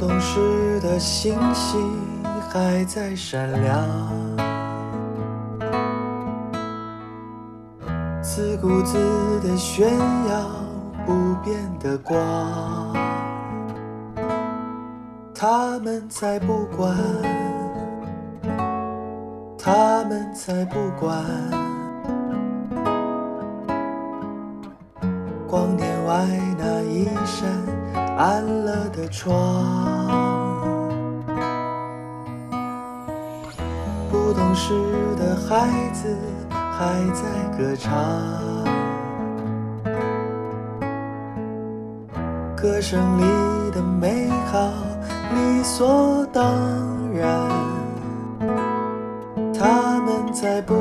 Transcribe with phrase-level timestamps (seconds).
[0.00, 1.78] 懂事的星星
[2.48, 3.86] 还在闪亮，
[8.22, 8.96] 自顾自
[9.40, 10.50] 地炫耀
[11.04, 11.12] 不
[11.44, 12.16] 变的光。
[15.34, 16.96] 他们才不管，
[19.58, 21.22] 他们才不管，
[25.46, 26.26] 光年外
[26.58, 27.50] 那一扇
[28.20, 29.32] 暗了的窗。
[34.10, 34.74] 不懂事
[35.16, 36.14] 的孩子
[36.52, 37.22] 还在
[37.56, 37.90] 歌唱，
[42.54, 44.68] 歌声里的美好。
[45.34, 46.44] 理所当
[47.14, 47.26] 然，
[49.54, 50.74] 他们在不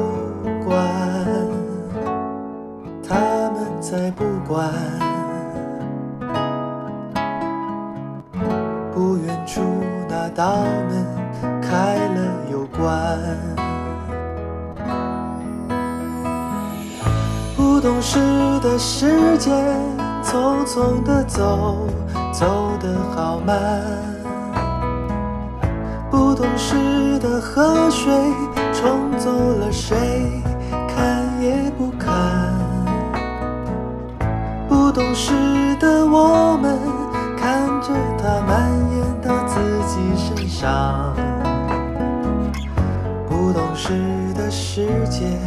[18.80, 19.53] 时间
[20.23, 21.85] 匆匆的走，
[22.31, 23.59] 走得好慢。
[26.09, 28.09] 不懂事的河水
[28.72, 30.41] 冲走了谁，
[30.88, 32.09] 看也不看。
[34.69, 35.33] 不懂事
[35.77, 36.80] 的我们
[37.38, 41.13] 看着它蔓延到自己身上。
[43.27, 43.91] 不懂事
[44.35, 45.38] 的世界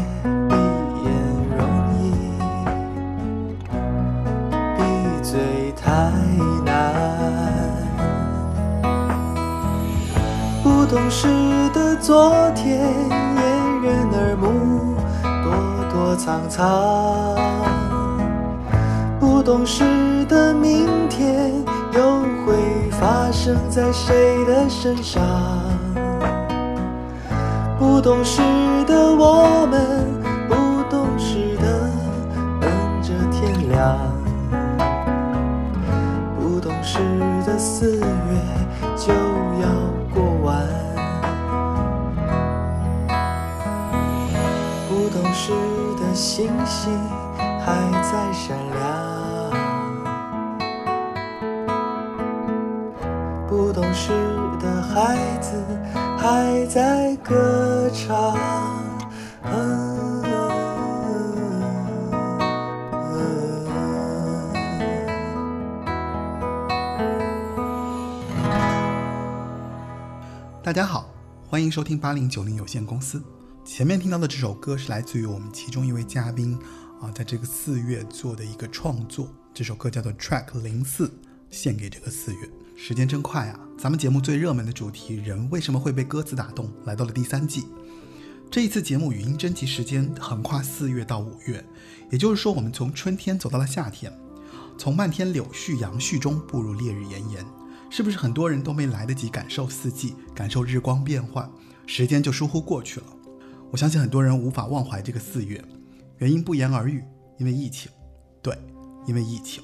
[11.23, 15.53] 不懂事的昨天掩人耳目，躲
[15.93, 17.37] 躲藏藏。
[19.21, 19.84] 不懂事
[20.28, 21.53] 的明天
[21.93, 25.22] 又会发生在谁的身上？
[27.78, 28.43] 不懂事
[28.89, 29.91] 的我们，
[71.72, 73.25] 收听八零九零有限公司。
[73.65, 76.55] 前面听到的这首歌是来自于我们其中一位嘉宾
[77.00, 79.33] 啊，在这个四月做的一个创作。
[79.55, 81.10] 这首歌叫做 Track 零四，
[81.50, 82.50] 献给这个四月。
[82.77, 83.59] 时间真快啊！
[83.78, 87.65] 咱们节目最热门的主题“人为什么会被歌词打动”来到了第三季。
[88.50, 91.65] 这一次节目语音征集时间横跨四月到五月，
[92.10, 94.12] 也就是说，我们从春天走到了夏天，
[94.77, 97.47] 从漫天柳絮杨絮中步入烈日炎炎。
[97.89, 101.47] 是不是很多人都没来得及感受四季，感受日光变换，
[101.87, 103.06] 时间就疏忽过去了？
[103.70, 105.62] 我相信很多人无法忘怀这个四月，
[106.19, 107.03] 原因不言而喻，
[107.38, 107.91] 因为疫情。
[108.43, 108.56] 对，
[109.06, 109.62] 因为疫情。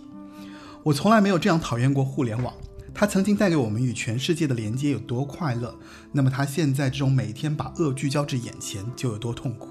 [0.82, 2.54] 我从来没有这样讨厌过互联网，
[2.94, 5.78] 它曾经带给我们与全世界的连接有多快乐，
[6.12, 9.68] 那么它现在这种每天把恶聚焦至眼前就有多痛苦。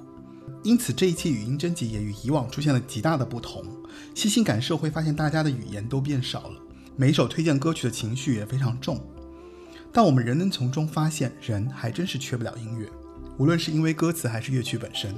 [0.64, 3.64] 因此这一期语音征集也与以往出现了极大的不同。
[4.14, 6.60] 细心感受会发现，大家的语言都变少了，
[6.96, 9.02] 每首推荐歌曲的情绪也非常重。
[9.92, 12.88] 但我们仍能从中发现，人还真是缺不了音乐。
[13.38, 15.14] 无论是因为歌词还是乐曲本身，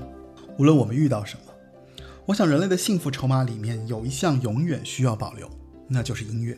[0.57, 5.49] 无论我们遇到什么，我想人类的幸福筹码里面有一项永远需要保留，
[5.87, 6.57] 那就是音乐。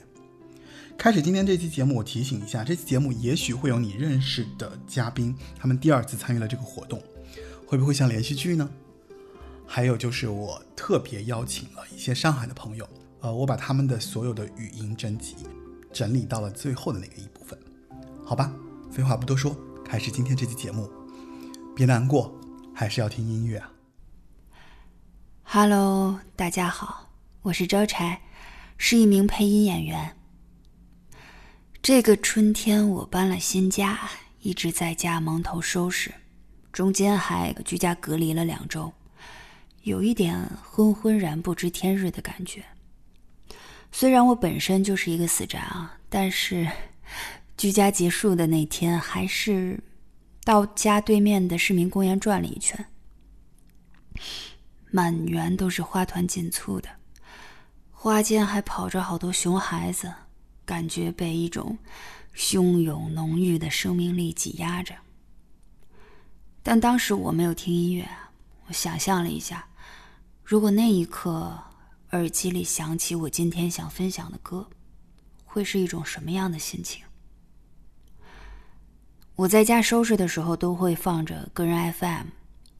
[0.98, 7.02] 开始今天这期节目，我提醒一下，这期节目也许会有你认识的嘉宾，他们第二次参与了这个活动，
[7.66, 8.69] 会不会像连续剧呢？
[9.66, 12.88] 还有就是我特别邀请了一些上海的朋友，
[13.22, 15.36] 呃，我把他们的所有的语音征集
[15.94, 17.58] 整理到了最后的那个一部分，
[18.24, 18.54] 好吧，
[18.90, 20.90] 废话不多说，开始今天这期节目。
[21.76, 22.34] 别难过，
[22.74, 23.72] 还是要听音乐啊。
[25.44, 27.10] Hello，大家好，
[27.42, 28.22] 我是招柴，
[28.78, 30.16] 是一名配音演员。
[31.82, 34.00] 这个春天我搬了新家，
[34.40, 36.14] 一直在家蒙头收拾，
[36.72, 38.94] 中间还居家隔离了两周，
[39.84, 42.64] 有一点昏昏然不知天日的感觉。
[43.92, 46.66] 虽然我本身就是一个死宅啊，但是
[47.62, 49.80] 居家结束的那天还是。
[50.44, 52.84] 到家对面的市民公园转了一圈，
[54.90, 56.90] 满园都是花团锦簇的，
[57.92, 60.12] 花间还跑着好多熊孩子，
[60.66, 61.78] 感觉被一种
[62.36, 64.96] 汹涌浓郁的生命力挤压着。
[66.63, 68.10] 但当时我没有听音乐，
[68.66, 69.68] 我想象了一下，
[70.44, 71.56] 如果那一刻
[72.13, 74.68] 耳机里响起我今天想分享的歌，
[75.46, 77.04] 会是一种什么样的心情？
[79.42, 82.28] 我在家收拾的时候都会放着个人 FM，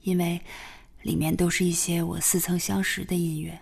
[0.02, 0.40] 因为
[1.02, 3.60] 里面都是一些我似曾相识的音乐。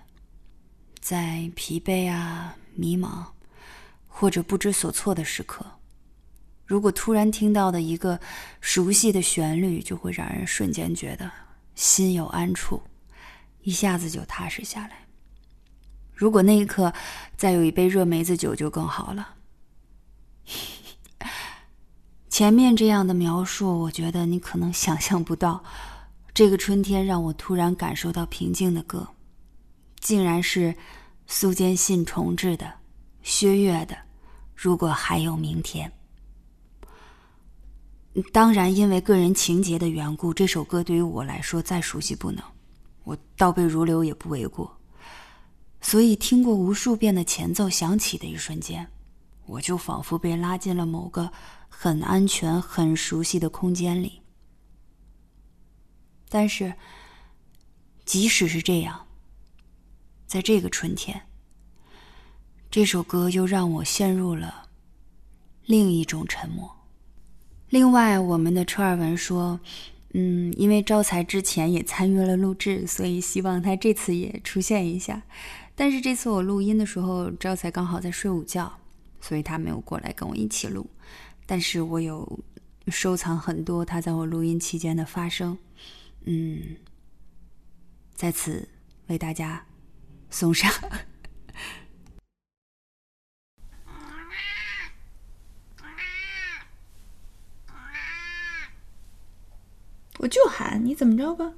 [1.00, 3.24] 在疲惫啊、迷茫
[4.06, 5.66] 或者不知所措的时刻，
[6.66, 8.19] 如果突然听到的一个
[8.60, 11.31] 熟悉的旋律，就会让人瞬间觉得
[11.75, 12.81] 心有安处，
[13.62, 15.07] 一下子就踏实下来。
[16.13, 16.94] 如果那一刻
[17.38, 19.36] 再有一杯热梅子酒，就更好了。
[22.30, 25.64] 前面这样的描述，我觉得你可能想象不到，
[26.34, 29.08] 这个春天让我突然感受到平静的歌，
[30.00, 30.76] 竟然是
[31.26, 32.72] 苏坚信重制的
[33.24, 33.96] 薛岳的
[34.56, 35.92] 《如果还有明天》。
[38.31, 42.44] 当然，因为个人情节的缘故，这首歌对于我来说再熟悉不能，
[43.04, 44.78] 我倒背如流也不为过。
[45.81, 48.86] 所以，听过无数遍的前奏响起的一瞬间，
[49.46, 51.31] 我就仿佛被拉进了某个
[51.81, 54.22] 很安全、很熟悉的空间里。
[56.28, 56.74] 但是，
[58.04, 59.08] 即使是这样，
[60.28, 61.22] 在这个春天，
[62.70, 64.68] 这首歌又让我陷入了
[65.64, 66.70] 另一种沉默。
[67.70, 69.62] 另外，我们的车尔文说，
[70.14, 75.24] 嗯，因为招财之前也参与了录制，所以希望他这次也出现一下。
[75.76, 78.70] 但是这次我录音的时候，招财刚好在睡午觉，
[79.22, 80.86] 所以他没有过来跟我一起录。
[81.51, 82.40] 但是我有
[82.90, 85.57] 收藏很多他在我录音期间的发声，
[86.25, 86.78] 嗯，
[88.13, 88.69] 在此
[89.07, 89.66] 为大家
[90.30, 90.72] 送上。
[100.19, 101.52] 我就喊你怎么着吧。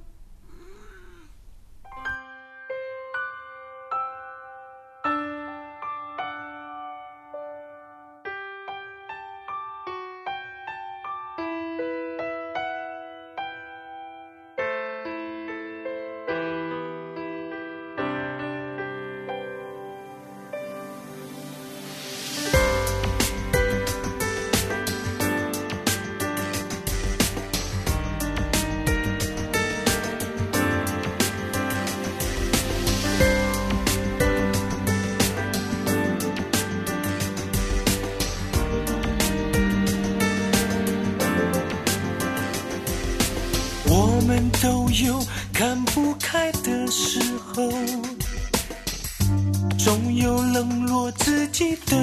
[51.62, 52.01] 自己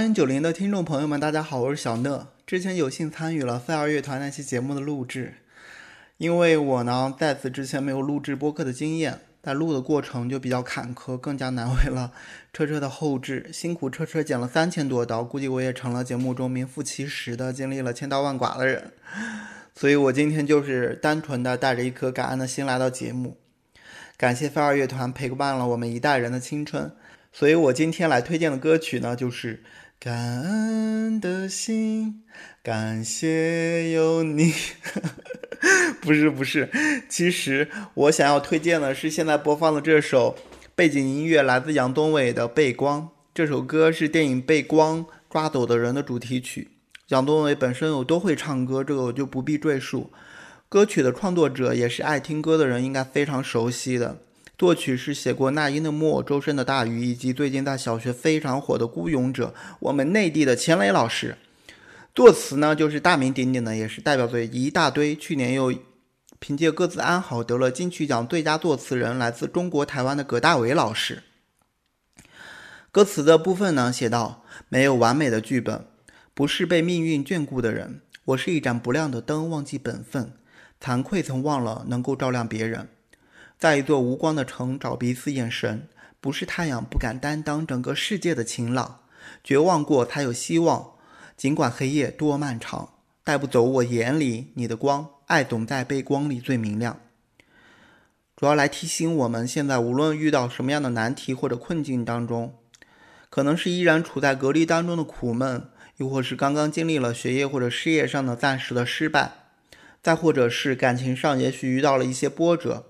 [0.00, 2.28] 零九零的听众朋友们，大家好，我是小乐。
[2.46, 5.34] 之前有幸参与了飞儿乐团那期节目的录制，
[6.16, 12.12] 因为我呢在此之前没有录制播客的经验，在录的过程就比较坎坷，更加难为了
[12.50, 18.92] 车车的后置，辛苦车车剪了三千多刀，估计我也成了节目中名副其实的经历了千刀万剐的人。
[19.74, 23.36] 所以我今天就是单纯的带着一颗感恩的心来到节目，
[24.16, 26.90] 感谢飞儿乐团陪伴了我们一代人的青春。
[27.32, 29.56] 所以我今天来推荐的歌曲呢，就是
[29.98, 32.06] 《感恩的心》，
[32.62, 34.52] 感谢有你。
[36.00, 36.70] 不是不是，
[37.08, 40.36] 其实我想要推荐的是现在播放的这首
[40.74, 43.02] 背景音乐，来自杨东伟的《背光》。
[43.34, 46.68] 这首歌是电影《背光抓走的人》的主题曲。
[47.08, 50.10] 杨东伟本身有多会唱歌，这个我就不必赘述。
[50.68, 54.22] 歌曲的创作者也是爱听歌的人应该非常熟悉的。
[54.60, 61.38] 作曲是写过那英的《木偶》、周深的《大鱼》，以及最近在小学非常火的《孤勇者》，我们内地的钱雷老师。
[62.14, 65.16] 作词呢，就是大名鼎鼎的，也是代表作一大堆。
[65.16, 65.72] 去年又
[66.38, 71.22] 凭借《各自安好》得了金曲奖最佳作词人，来自中国台湾的葛大为老师。
[72.92, 75.86] 歌词的部分呢，写道：没有完美的剧本，
[76.34, 78.02] 不是被命运眷顾的人。
[78.26, 80.34] 我是一盏不亮的灯，忘记本分，
[80.78, 82.90] 惭愧曾忘了能够照亮别人。
[83.60, 85.86] 在一座无光的城找彼此眼神，
[86.18, 89.00] 不是太阳不敢担当整个世界的晴朗，
[89.44, 90.92] 绝望过才有希望。
[91.36, 97.00] 尽管黑夜多漫长，带不走我眼里你的光，爱总在背光里最明亮。
[98.34, 102.54] 主要来提醒我们，现在无论遇到什么样的难题或者困境当中，
[103.28, 109.32] 可能是依然处在隔离当中的苦闷，又或是刚刚经历了学业或者事业上的暂时的失败，
[110.02, 112.86] 再或者是感情上也许遇到了一些波折。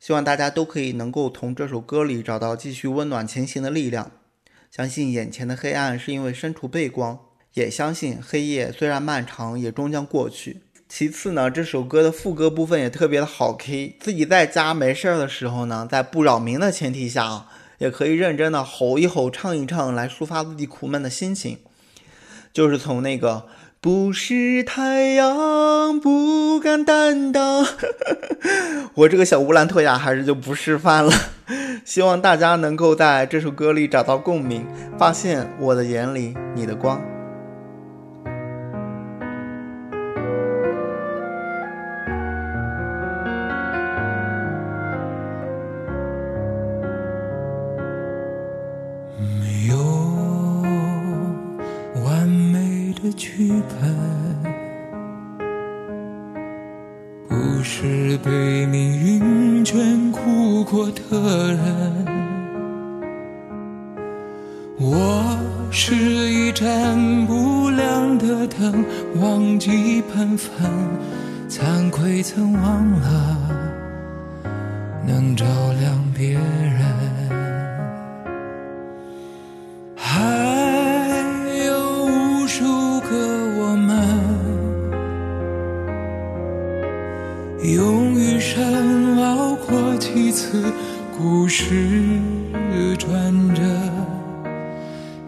[0.00, 4.10] 希望大家都可以能够从这首歌里找到继续温暖前行的力量。
[4.70, 7.18] 相信眼前的黑暗是因为身处背光，
[7.52, 10.62] 也相信黑夜虽然漫长，也终将过去。
[10.88, 21.58] 其次呢，这首歌的副歌部分也特别的好 K，自己在家没事儿的时候呢，在不扰民的前提下啊，也可以认真的吼一吼、唱一唱，来抒发自己苦闷的心情。
[22.54, 23.46] 就是从那个。
[23.82, 27.66] 不是太阳不敢担当，
[28.92, 31.10] 我这个小乌兰特雅还是就不示范了。
[31.82, 34.66] 希望大家能够在这首歌里找到共鸣，
[34.98, 37.00] 发现我的眼里你的光。
[58.22, 61.60] 被命运眷顾过的人。
[64.78, 65.38] 我
[65.70, 68.84] 是一盏不亮的灯，
[69.20, 70.50] 忘记本分，
[71.48, 73.36] 惭愧曾忘了
[75.06, 75.44] 能照
[75.80, 76.80] 亮别人。
[79.96, 80.20] 还
[81.66, 82.64] 有无数
[83.00, 83.08] 个
[83.58, 83.90] 我们。
[87.62, 87.99] 有
[90.40, 90.72] 次
[91.18, 92.18] 故事
[92.98, 93.62] 转折，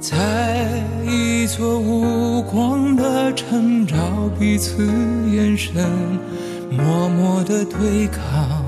[0.00, 3.95] 在一座无光的城找
[4.38, 4.83] 彼此
[5.31, 5.75] 眼神，
[6.71, 8.64] 默默的对抗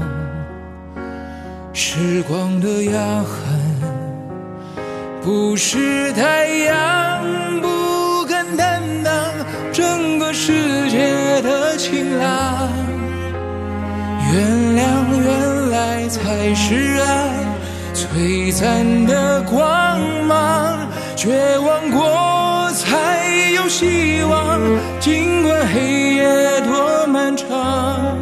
[1.73, 3.59] 时光的压痕。
[5.23, 7.03] 不是太阳
[14.35, 14.43] 原
[14.75, 14.83] 谅
[15.17, 17.07] 原来才是爱
[17.95, 24.59] 璀璨的光芒，绝望过才有希望，
[24.99, 28.19] 尽管黑夜多漫长，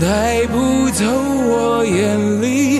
[0.00, 2.71] 带不走我眼里。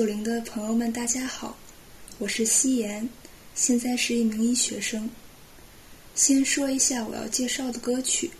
[0.00, 1.54] 九零的朋友们，大家好，
[2.16, 3.06] 我是夕颜，
[3.54, 5.10] 现在是一名医学生。
[6.14, 8.30] 先说一下我要介绍的歌曲，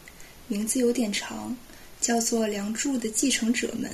[0.48, 1.54] 名字有点长，
[2.00, 3.90] 叫做《梁祝的继承者们》。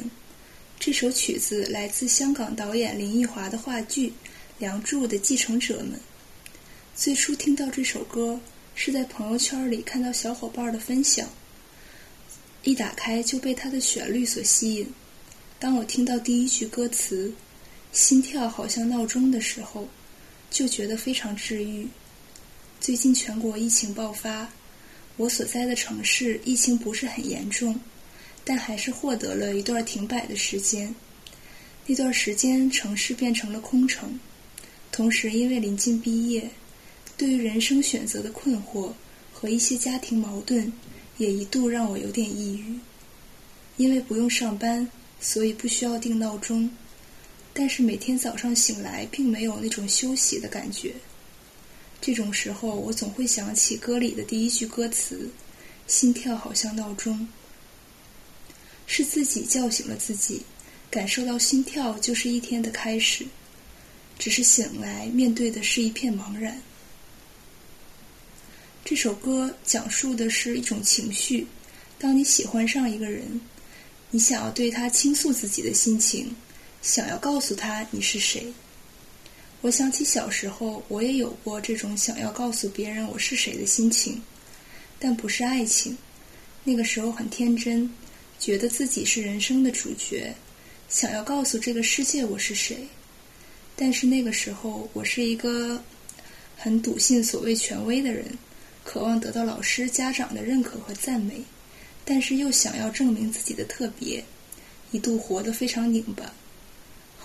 [0.79, 4.11] 这首曲子来自香港导演林奕华的话剧
[4.59, 5.95] 《梁祝的继承者们》。
[6.95, 8.41] 最初听到这首歌
[8.77, 11.29] 是在朋友圈里看到小伙伴的分享，
[12.63, 14.89] 一打开就被它的旋律所吸引。
[15.59, 17.33] 当我听到第一句歌词
[17.97, 19.89] “心跳好像闹钟”的时候，
[20.51, 21.89] 就觉得非常治愈。
[22.79, 24.47] 最近全国疫情爆发，
[25.17, 27.81] 我所在的城市疫情不是很严重，
[28.45, 30.95] 但还是获得了一段停摆的时间。
[31.87, 34.21] 那段时间，城市变成了空城。
[34.93, 36.51] 同时，因为临近毕业，
[37.17, 38.93] 对于人生选择的困惑
[39.33, 40.71] 和一些家庭矛盾，
[41.17, 42.79] 也一度让我有点抑郁。
[43.79, 44.87] 因为不用上班。
[45.19, 46.71] 所以不需要定闹钟，
[47.59, 50.93] 但是每天早上醒来并没有那种休息的感觉。
[52.03, 55.27] 这种时候，我总会想起歌里的第一句歌词
[55.89, 57.27] ：“心跳好像闹钟。”
[58.87, 60.43] 是自己叫醒了自己，
[60.91, 63.27] 感受到心跳就是一天的开始。
[64.19, 66.61] 只是醒来面对的是一片茫然。
[68.85, 71.47] 这首歌讲述的是一种情绪：
[71.99, 73.41] 当你喜欢上一个人。
[74.11, 76.35] 你想要对他倾诉自己的心情，
[76.87, 78.47] 想要告诉他你是谁。
[79.61, 84.23] 我想起小时候，我也有过这种想要告诉别人我是谁的心情，
[84.97, 85.99] 但不是爱情。
[86.63, 87.91] 那个时候很天真，
[88.39, 90.33] 觉得自己是人生的主角，
[90.89, 92.87] 想要告诉这个世界我是谁。
[93.75, 95.83] 但是那个时候，我是一个
[96.57, 98.27] 很笃信所谓权威的人，
[98.85, 101.43] 渴望得到老师、家长的认可和赞美。
[102.05, 104.25] 但是又想要证明自己的特别，
[104.93, 106.33] 一度活得非常拧巴。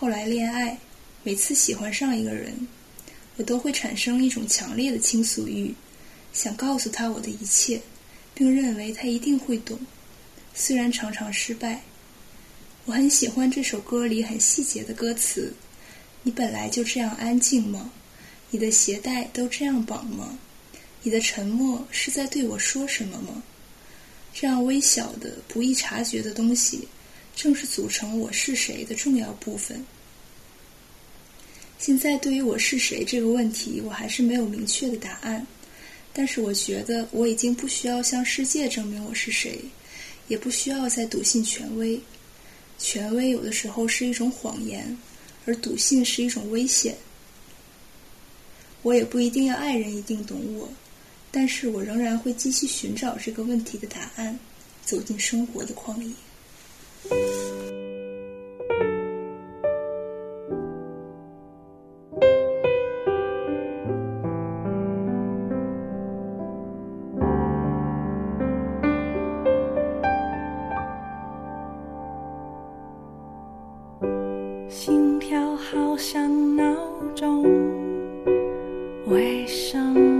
[0.01, 0.75] 后来恋爱，
[1.21, 2.67] 每次喜欢上一个人，
[3.35, 5.71] 我都会产生一种强烈的倾诉欲，
[6.33, 7.79] 想告诉他我的一切，
[8.33, 9.79] 并认为他一定会懂。
[10.55, 11.83] 虽然常常失败，
[12.85, 15.53] 我很喜欢这首歌里很细节的歌词
[16.23, 17.91] ：“你本来就这样安静吗？
[18.49, 20.35] 你的鞋带都这样绑吗？
[21.03, 23.43] 你的沉默是在对我说什么吗？”
[24.33, 26.87] 这样微小的、不易察觉的东西，
[27.35, 29.85] 正是组成我是谁的重要部分。
[31.82, 35.44] 现在对于我是谁这个问题，我还是没有明确的答案。
[36.13, 39.60] 但是我觉得我已经不需要向世界证明我是谁，
[40.28, 42.00] 也不需要再笃信权威。
[42.78, 44.96] 权威有的时候是一种谎言，
[45.48, 46.96] 而笃信是一种危险。
[48.84, 50.70] 我也不一定要爱人一定懂我。
[51.32, 54.38] 但是我仍然会继续寻找这个问题的答案，
[54.86, 57.90] 走进生活的旷野。
[74.67, 76.63] 心跳好像闹
[77.13, 77.43] 钟，
[79.05, 80.11] 为什么？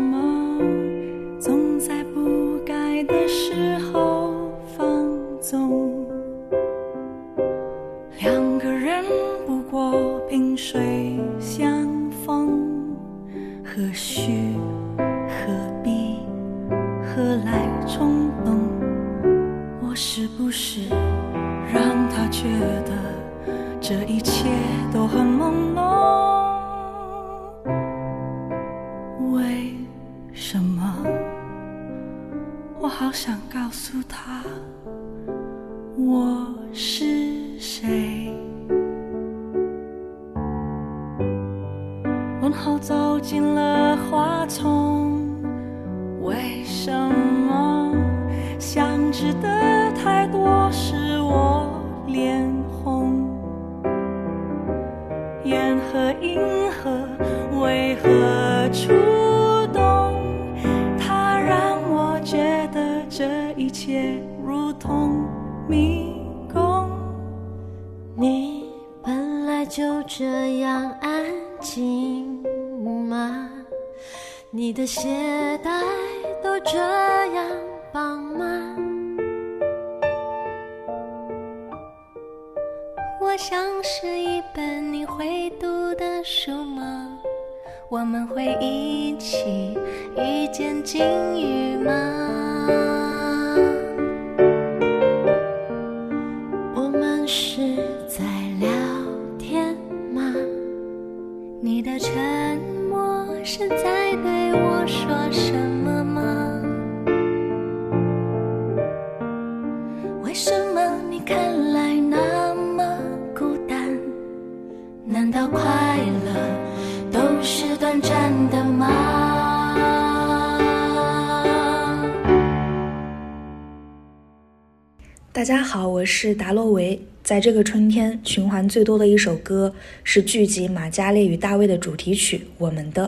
[126.24, 127.02] 是达洛维。
[127.24, 133.08] 在这个春天，循环最多的一首歌是剧集《玛嘉烈与大卫》的主题曲《我们的》。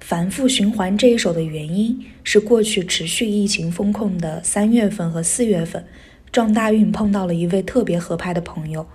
[0.00, 5.82] 反复循环这一首的原因是，过去持续疫情风控的三月份和四月份，
[6.30, 8.86] 撞大运碰到了一位特别合拍的朋友，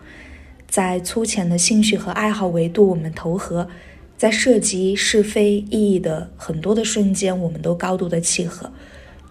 [0.69, 3.67] 在粗浅的兴趣和爱好维度我们投合，
[4.15, 8.71] 在涉及是非意义的很多的瞬间，我们都高度的契合。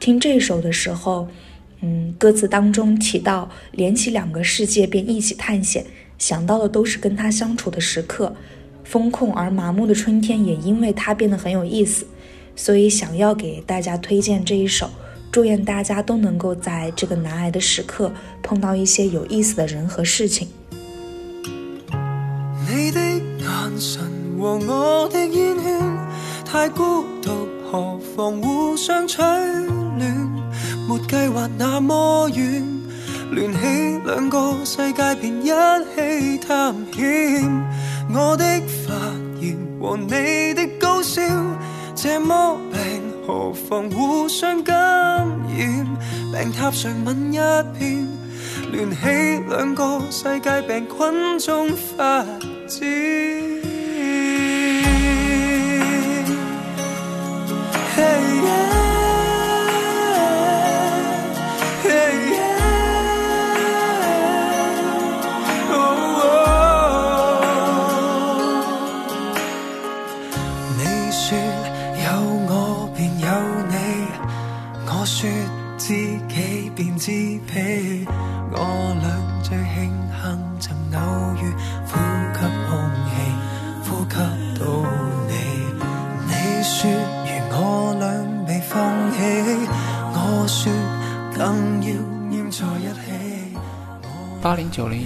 [0.00, 1.28] 听这首的时候。
[1.86, 5.86] 嗯，歌词当中提到连起两个世界便一起探险，
[6.18, 8.34] 想到的都是跟他相处的时刻。
[8.82, 12.04] 风控而麻木的春天也因为他变得很有意思，
[12.56, 14.90] 所以想要给大家推荐这一首。
[15.30, 18.10] 祝愿大家都能够在这个难挨的时刻
[18.42, 20.48] 碰到一些有意思的人和事情。
[22.68, 24.02] 你的眼神
[24.40, 25.80] 和我的烟圈
[26.44, 27.30] 太孤独，
[27.70, 30.35] 何妨互相取暖？
[30.88, 32.64] 没计划那么远，
[33.32, 33.58] 联起
[34.04, 35.50] 两个世界便一
[35.94, 37.02] 起探险。
[38.14, 38.44] 我的
[38.86, 38.94] 发
[39.40, 41.20] 言和你的高烧，
[41.96, 42.78] 这么病
[43.26, 45.86] 何妨互相感染？
[46.32, 47.36] 病榻上吻一
[47.76, 48.06] 片，
[48.70, 48.96] 联起
[49.48, 52.24] 两个世界病菌中发
[52.68, 52.86] 展。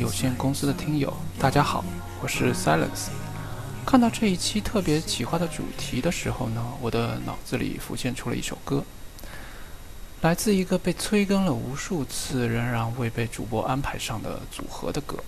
[0.00, 1.84] 有限公司的听友，大家好，
[2.22, 3.10] 我是 Silence。
[3.84, 8.82] 看到这一期特别企划的主题的时候呢，我的脑子里浮现出了一首歌，
[10.22, 15.18] 来自一个被催更了无数次，仍然未被主播安排上的组合的歌。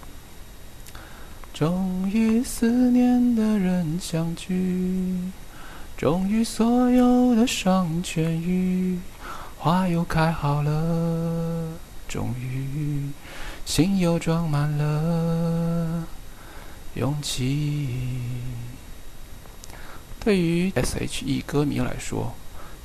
[1.52, 5.18] 终于思念的人相聚，
[5.98, 8.98] 终于所有的伤痊愈，
[9.58, 11.68] 花又开好了，
[12.08, 13.10] 终于。
[13.64, 16.06] 心又装满了
[16.94, 17.88] 勇气。
[20.20, 22.34] 对于 S.H.E 歌迷来说，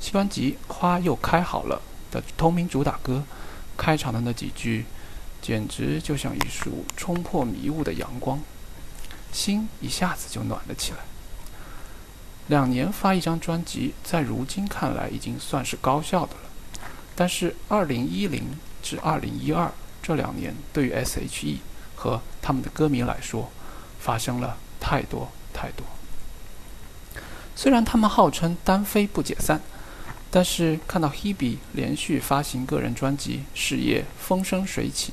[0.00, 1.82] 新专辑《花又开好了》
[2.14, 3.22] 的同名主打歌
[3.76, 4.86] 开场的那几句，
[5.42, 8.40] 简直就像一束冲破迷雾的阳光，
[9.30, 10.98] 心一下子就暖了起来。
[12.46, 16.40] 两年发一张专辑，在如今看来已经算是高效的了。
[17.14, 18.42] 但是2010
[18.82, 19.68] 至2012。
[20.08, 21.60] 这两年，对于 S.H.E
[21.94, 23.50] 和他们的歌迷来说，
[24.00, 25.84] 发生了太多太多。
[27.54, 29.60] 虽然他们号称单飞不解散，
[30.30, 35.12] 但是看到 Hebe 连续发行个人专辑，事业风生水起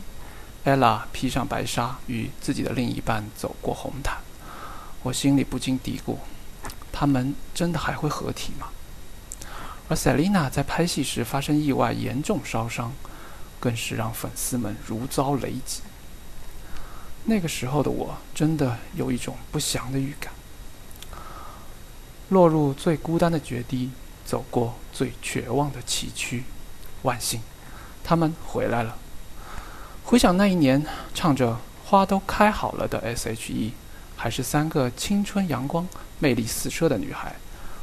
[0.64, 4.20] ；Ella 披上白纱，与自己的另一半走过红毯，
[5.04, 6.16] 我心里不禁嘀咕：
[6.94, 8.70] 他们真的还会合体吗？
[9.90, 12.94] 而 Selina 在拍戏时发生意外，严重烧伤。
[13.66, 15.82] 更是让粉丝们如遭雷击。
[17.24, 20.32] 那个时候的我，真的有一种不祥的预感。
[22.30, 23.90] 落入最孤单的绝地，
[24.24, 26.44] 走过最绝望的崎岖，
[27.02, 27.42] 万幸，
[28.04, 29.00] 他们回来了。
[30.04, 31.54] 回想那一年，唱着
[31.90, 33.74] 《花都开好了》的 S.H.E，
[34.16, 35.88] 还是三个青春阳光、
[36.20, 37.32] 魅力四射的女孩；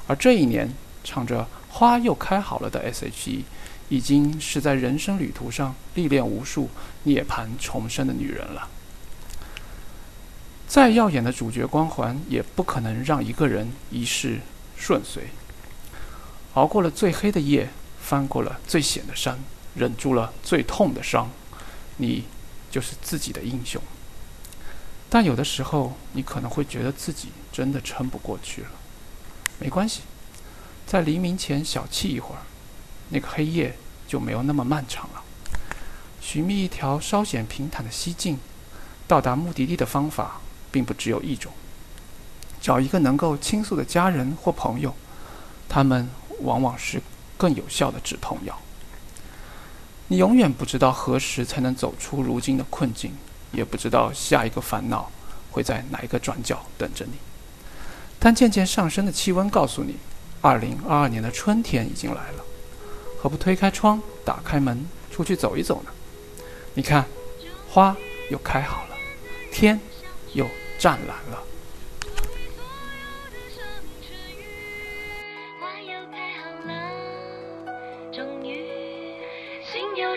[0.07, 3.45] 而这一年，唱着《花又开好了》的 S.H.E。
[3.92, 6.70] 已经是在人生旅途上历练无数
[7.02, 8.66] 涅槃重生的女人了。
[10.66, 14.40] 再耀眼的主角光环，也不可能让一个人一世
[14.78, 15.24] 顺遂。
[16.55, 17.68] 熬过了最黑的夜，
[18.00, 19.38] 翻过了最险的山，
[19.74, 21.31] 忍住了最痛的伤，
[21.98, 22.24] 你
[22.70, 23.83] 就是自己的英雄。
[25.11, 28.70] 但有的时候，你可能会觉得自己真的撑不过去了。
[29.59, 30.00] 没关系，
[30.87, 32.40] 在黎明前小憩一会儿。
[33.12, 33.77] 那个黑夜
[34.09, 35.22] 就没有那么漫长了。
[36.20, 38.38] 寻觅一条稍显平坦的西径，
[39.07, 41.53] 到达目的地的方法并不只有一种。
[42.61, 44.94] 找一个能够倾诉的家人或朋友，
[45.68, 46.09] 他们
[46.40, 47.03] 往往是
[47.37, 48.57] 更有效的止痛药。
[50.09, 53.12] 你永远不知道何时才能走出如今的困境，
[53.51, 55.11] 也不知道下一个烦恼
[55.51, 57.12] 会在哪一个转角等着你。
[58.20, 59.96] 但渐渐上升的气温告诉你，
[60.40, 62.44] 二零二二年的春天已经来了。
[63.22, 65.92] 何不推开窗，打开门，出去走一走呢？
[66.74, 67.06] 你看，
[67.68, 67.96] 花
[68.30, 68.96] 又开好了，
[69.52, 69.80] 天
[70.32, 70.44] 又
[70.76, 71.44] 湛蓝了。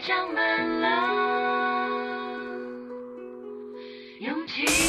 [0.02, 0.88] 长满了
[4.20, 4.85] 勇气。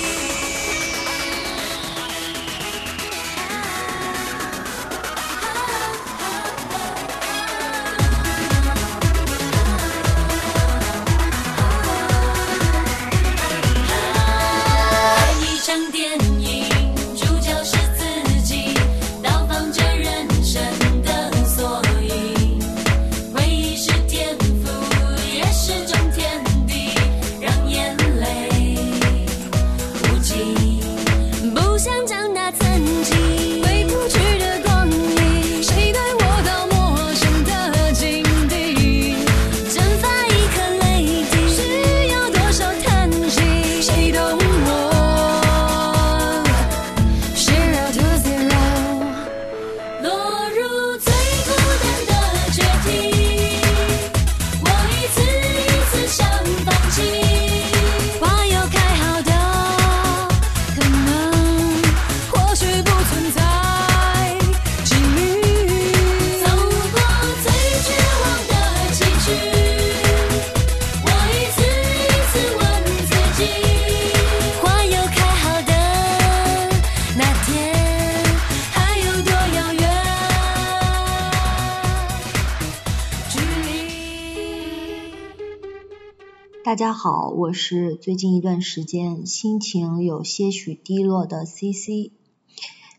[86.98, 92.10] 好，我是最近一段时间心情有些许低落的 CC。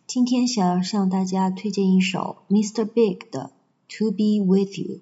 [0.05, 2.85] 今天想要向大家推荐一首 Mr.
[2.85, 3.49] Big 的
[3.97, 4.97] 《To Be With You》。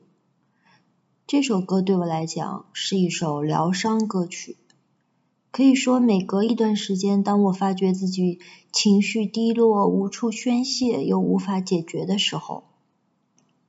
[1.28, 4.56] 这首歌对我来讲是一首疗伤歌曲。
[5.52, 8.40] 可以说，每隔一段时间，当我发觉自己
[8.72, 12.64] 情绪低落、无处宣泄又无法解决的时候，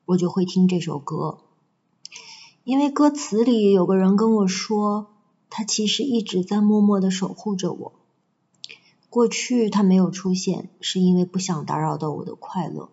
[0.05, 1.39] 我就会听这首歌。
[2.63, 5.09] 因为歌词里有个人跟我说，
[5.51, 7.93] 他其实一直在默默的守护着我。
[9.09, 12.91] 过去他没有出现，是因为不想打扰到我的快乐。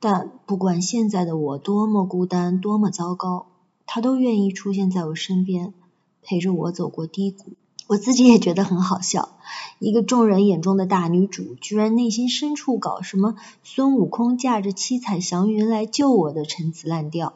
[0.00, 3.46] 但不管现在的我多么孤单，多么糟糕，
[3.86, 5.74] 他都愿意出现在我身边，
[6.22, 7.52] 陪着我走过低谷。
[7.86, 9.38] 我自己也觉得很好笑，
[9.78, 17.32] 一个众人眼中的大女主，居然内心深处搞什么孙悟空驾着七彩祥云来救我的陈词滥调。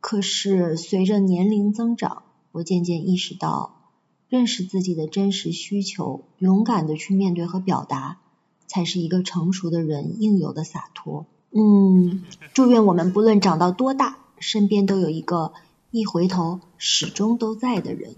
[0.00, 3.74] 可是随着年龄增长，我渐渐意识到，
[4.28, 8.18] 认识自己的真实需求，勇敢的去面对和表达，
[8.66, 11.26] 才是一个成熟的人应有的洒脱。
[11.50, 12.22] 嗯，
[12.54, 15.52] 祝愿我们不论长到多大，身边都有一个
[15.90, 18.14] 一回头始终都在的人。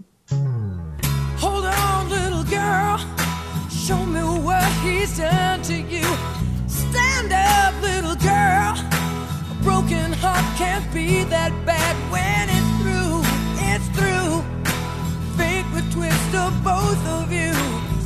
[1.39, 2.99] Hold on, little girl.
[3.69, 6.01] Show me what he's done to you.
[6.67, 8.75] Stand up, little girl.
[9.51, 12.64] A broken heart can't be that bad when it's
[15.95, 17.53] twist of both of you.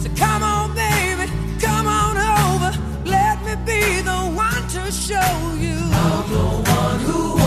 [0.02, 1.26] So come on, baby,
[1.60, 2.72] come on over.
[3.04, 5.78] Let me be the one to show you.
[6.06, 6.48] I'm the
[6.78, 7.39] one who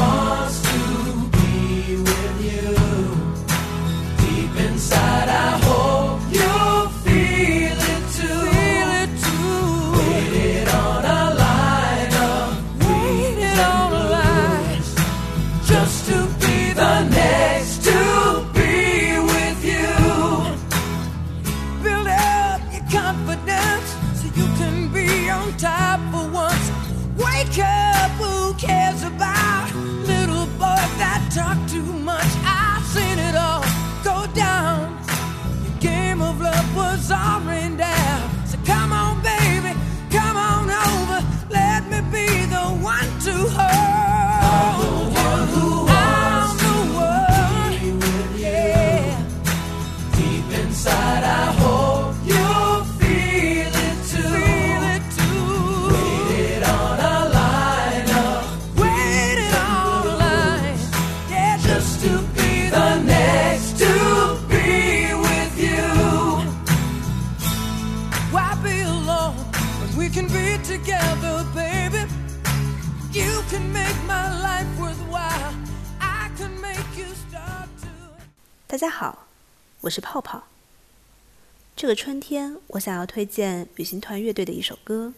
[81.83, 85.12] 这个春天，我想要推荐旅行团乐队的一首歌，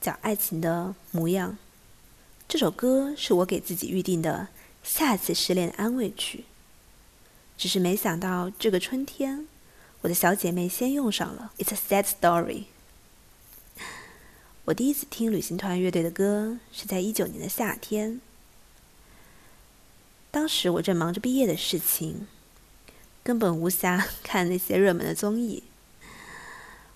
[0.00, 1.50] 叫《爱情的模样》。
[2.46, 4.46] 这首歌是我给自己预定的
[4.84, 6.44] 下次失恋的安慰曲。
[7.58, 9.48] 只是没想到这个春天，
[10.02, 12.66] 我的小姐妹先用上了《It's a Sad Story
[14.66, 18.20] 》。我第一次听旅行团乐队的歌是在一九年的夏天，
[20.30, 22.28] 当时我正忙着毕业的事情，
[23.24, 25.64] 根本无暇 看那些热门的综艺。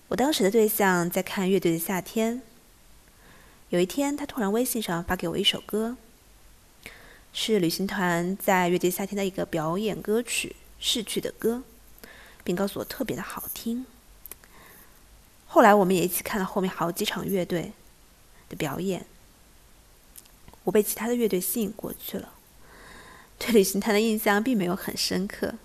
[0.09, 2.35] 我当时的对象在看《乐队的夏天》，
[3.69, 5.97] 有一天他突然微信上发给我一首歌，
[7.33, 11.63] 是旅行团在《乐队夏天》的一个表演歌曲逝去的歌，
[12.43, 13.85] 并告诉我特别的好听。
[15.47, 17.73] 后来我们也一起看了后面好几场乐队
[18.49, 19.05] 的表演，
[20.63, 22.33] 我被其他的乐队吸引过去了，
[23.39, 25.55] 对旅行团的印象并没有很深刻。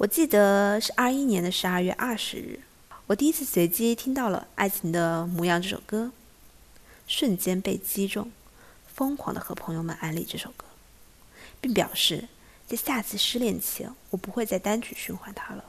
[0.00, 2.60] 我记得是二一年的十二月二十日，
[3.08, 6.10] 我第一次随机听到了《爱情的模样》这首歌，
[7.06, 8.32] 瞬间被击中，
[8.86, 10.64] 疯狂的和朋友们安利这首歌，
[11.60, 12.28] 并表示
[12.66, 15.66] 在下次失恋前，我不会再单曲循环它了。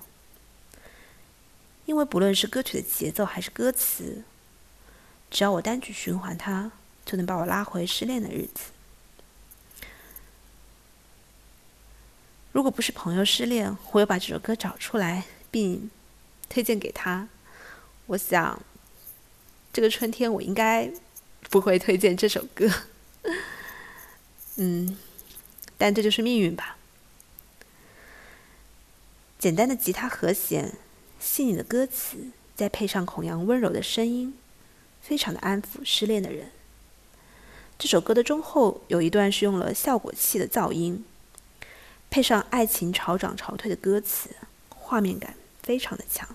[1.85, 4.23] 因为不论是歌曲的节奏还是歌词，
[5.29, 6.71] 只要我单曲循环它，
[7.03, 8.71] 就能把我拉回失恋的日子。
[12.51, 15.89] 如果不是朋友失恋，我又把这首歌找出来并
[16.49, 17.27] 推荐给他，
[18.07, 18.61] 我想
[19.71, 20.91] 这个春天我应该
[21.49, 22.69] 不会推荐这首歌。
[24.57, 24.97] 嗯，
[25.77, 26.77] 但这就是命运吧。
[29.39, 30.73] 简单的吉他和弦。
[31.23, 34.33] 细腻的歌词，再配上孔阳温柔的声音，
[35.03, 36.49] 非常的安抚失恋的人。
[37.77, 41.05] 这首歌的中后有一段是用了效果器的噪音，
[42.11, 44.29] 配上爱情潮涨潮退的歌词，
[44.69, 46.27] 画面感非常的强。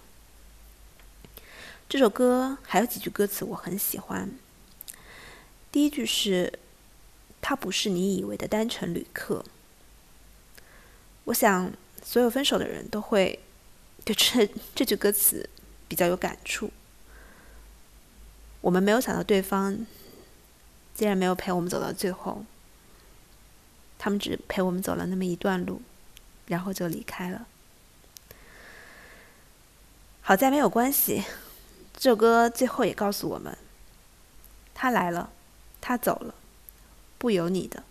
[1.87, 4.31] 这首歌还有几句歌词我很喜欢。
[5.71, 6.59] 第一句是
[7.43, 9.45] ：“他不是你以为的单程旅客。”
[11.25, 11.71] 我想，
[12.03, 13.39] 所有分手的人都会。
[14.05, 15.51] 对这这句歌词
[15.89, 16.71] 比较有感触。
[18.61, 19.85] 我们没有想到对方
[20.95, 22.45] 竟然没有陪我们走到最后，
[23.99, 25.83] 他们只陪我们走了那么一段路，
[26.47, 27.47] 然后就离开了。
[30.21, 31.25] 好在没有关系，
[31.95, 33.57] 这首歌最后也告诉我们：
[34.75, 35.31] 他来了，
[35.81, 36.35] 他走了，
[37.19, 37.83] 不由你的。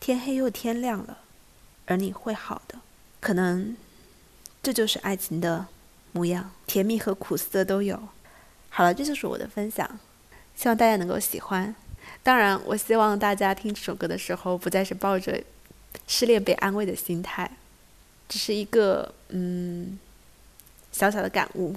[0.00, 1.18] 天黑又天亮了，
[1.86, 2.80] 而你会好的，
[3.20, 3.76] 可能。
[4.62, 5.66] 这就是爱情的
[6.12, 8.08] 模样，甜蜜和苦涩都有。
[8.70, 10.00] 好了，这就是我的分享，
[10.56, 11.74] 希望大家能够喜欢。
[12.24, 15.40] 当然，我希望大家听这首歌的时候，不再是抱着
[16.08, 17.48] 失恋被安慰的心态，
[18.28, 19.96] 只是一个嗯
[20.90, 21.76] 小小的感悟。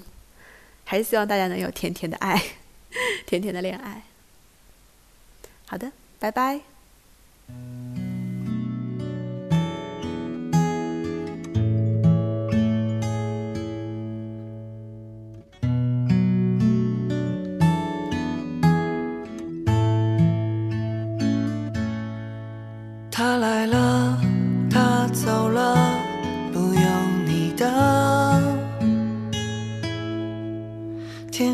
[0.89, 2.41] 还是希望大家能有甜甜的爱，
[3.27, 4.03] 甜甜的恋爱。
[5.65, 6.61] 好的，拜拜。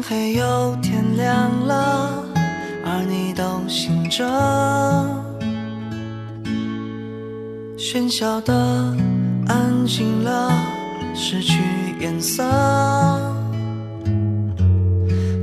[0.05, 2.25] 黑又天亮了，
[2.85, 4.25] 而你都醒着。
[7.77, 8.53] 喧嚣的
[9.47, 10.51] 安静了，
[11.15, 11.61] 失去
[12.01, 12.43] 颜色。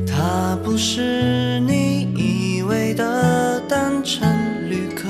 [0.07, 4.31] 他不是你以为的单纯
[4.69, 5.09] 旅客。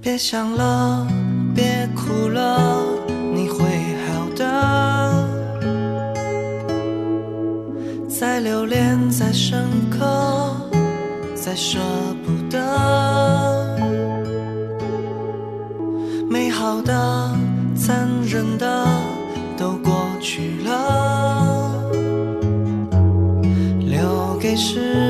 [0.00, 1.06] 别想了，
[1.54, 2.83] 别哭了，
[8.26, 10.56] 再留恋，再深刻，
[11.34, 11.78] 再舍
[12.24, 12.58] 不得。
[16.26, 17.30] 美好的、
[17.76, 18.86] 残忍的
[19.58, 21.84] 都过去了，
[23.80, 25.03] 留给时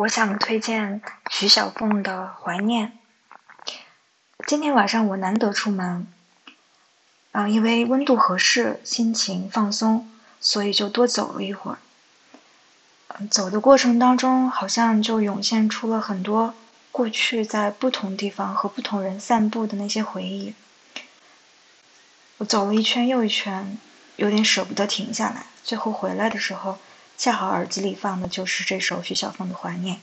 [0.00, 2.98] 我想推荐徐小凤的《怀念》。
[4.46, 6.06] 今天晚上我难得出门，
[7.32, 11.78] 啊、因为温度合适，心情放松，所以就多走了一会儿。
[13.08, 16.54] 嗯走的过程当中，好像就涌现出了很多
[16.90, 20.54] 过去在不同地方和不同人散步的那些回忆。
[22.38, 23.76] 我走了一圈又一圈，
[24.16, 25.44] 有点舍不得停下来。
[25.62, 26.78] 最后回来的时候，
[27.20, 29.96] 恰好耳机里放的就是这首徐小凤的《怀念》。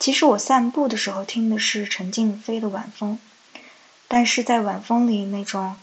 [0.00, 3.20] 其实我散步的时候听的是陈静飞的《晚风》，
[4.08, 5.76] 但是在晚风里那种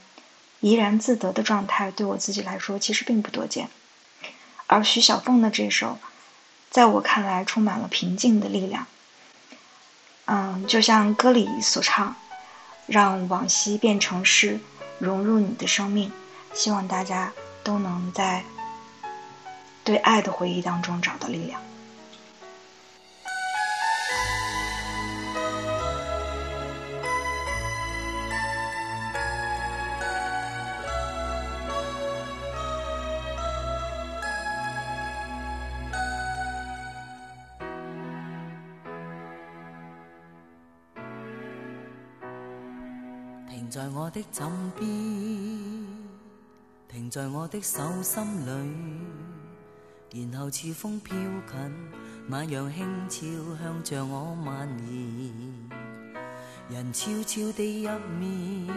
[0.59, 3.69] 怡然自得的状态，对我自己来说其实并不多见。
[4.67, 5.97] 而徐小凤的这首，
[6.69, 8.85] 在我看来充满了平静的力量。
[10.25, 12.13] 嗯，就像歌里所唱，
[12.85, 14.59] 让往昔变成诗，
[14.99, 16.11] 融入你的生命。
[16.53, 17.31] 希望大家
[17.63, 18.43] 都能在
[19.83, 21.61] 对爱的回忆当中找到力量。
[43.49, 44.87] 停在我的枕边，
[46.87, 49.22] 停在我的手心里，
[50.13, 51.89] 然後似風飄近，
[52.27, 53.25] 那樣輕悄
[53.57, 55.33] 向着我蔓延。
[56.69, 57.89] 人悄悄地入
[58.19, 58.67] 眠，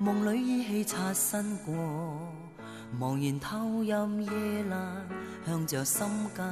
[0.00, 1.74] 夢裏依稀擦身過，
[2.98, 4.30] 茫然透入夜
[4.70, 5.02] 阑，
[5.44, 6.46] 向着心間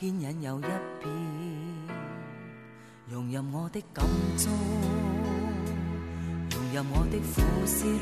[0.00, 1.12] 牽引又一遍，
[3.08, 4.04] 融入我的感
[4.38, 4.48] 觸。
[6.50, 8.00] 融入我的苦思裏，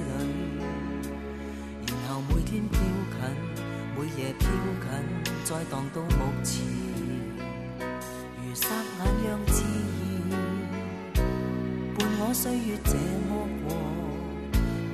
[1.87, 2.79] 然後每天飄
[3.11, 3.19] 近，
[3.99, 4.87] 每夜飘近，
[5.45, 6.65] 再荡到目前，
[8.37, 9.65] 如霎眼讓自
[10.31, 10.39] 然
[11.99, 12.95] 伴我岁月这
[13.29, 13.31] 么
[13.67, 13.75] 过，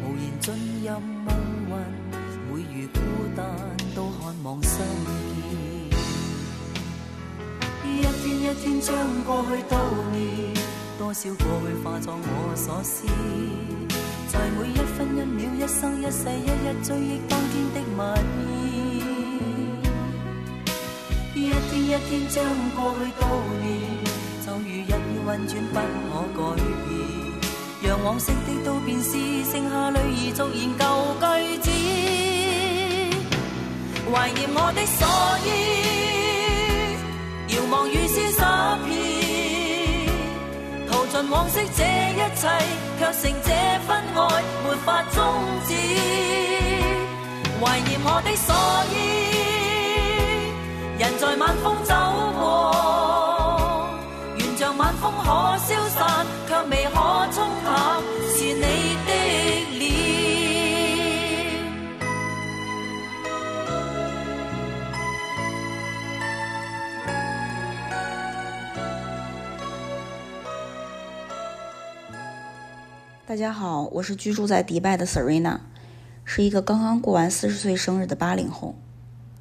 [0.01, 0.89] 无言进入
[1.23, 1.29] 梦
[1.69, 1.71] 魂，
[2.49, 2.99] 每如孤
[3.37, 3.45] 单
[3.95, 5.13] 都渴望相见。
[7.85, 9.77] 一天一天将过去悼
[10.13, 10.55] 念。
[10.97, 13.07] 多少过去化作我所思，
[14.29, 18.54] 在每一分一秒、一生一世、一一追忆当天的默念。
[21.85, 22.43] 一天将
[22.75, 23.23] 过去悼
[23.63, 23.69] 念，
[24.45, 24.93] 就如日月
[25.27, 25.77] 運轉不
[26.11, 26.43] 可改
[26.87, 26.91] 變。
[27.83, 29.11] 讓往昔的都變是
[29.45, 30.83] 剩下淚兒逐言舊
[31.21, 31.25] 句
[31.59, 31.69] 子，
[34.11, 35.07] 懷念我的所
[35.45, 35.49] 依，
[37.53, 38.43] 遙望雨絲灑
[38.87, 38.91] 遍。
[40.91, 42.43] 逃盡往昔這一切，
[42.99, 43.49] 卻剩這
[43.87, 44.19] 份愛
[44.65, 45.15] 沒法終
[45.67, 45.71] 止。
[47.61, 48.49] 懷念我的所
[48.95, 48.97] 依，
[51.05, 51.95] 人在晚風走
[52.39, 52.41] 過，
[54.39, 55.27] 願像晚风可
[55.59, 56.97] 消散，卻未可
[57.31, 58.01] 沖淡，
[58.35, 58.63] 是你
[59.05, 59.13] 的
[59.79, 59.85] 脸。
[73.27, 75.59] 大家好，我是居住在迪拜的 Serena，
[76.25, 78.75] 是一个刚刚过完四十岁生日的八零后。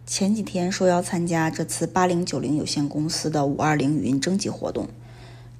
[0.05, 4.89] 前几天受邀参加这次八零九零有限公司的五二零语音征集活动，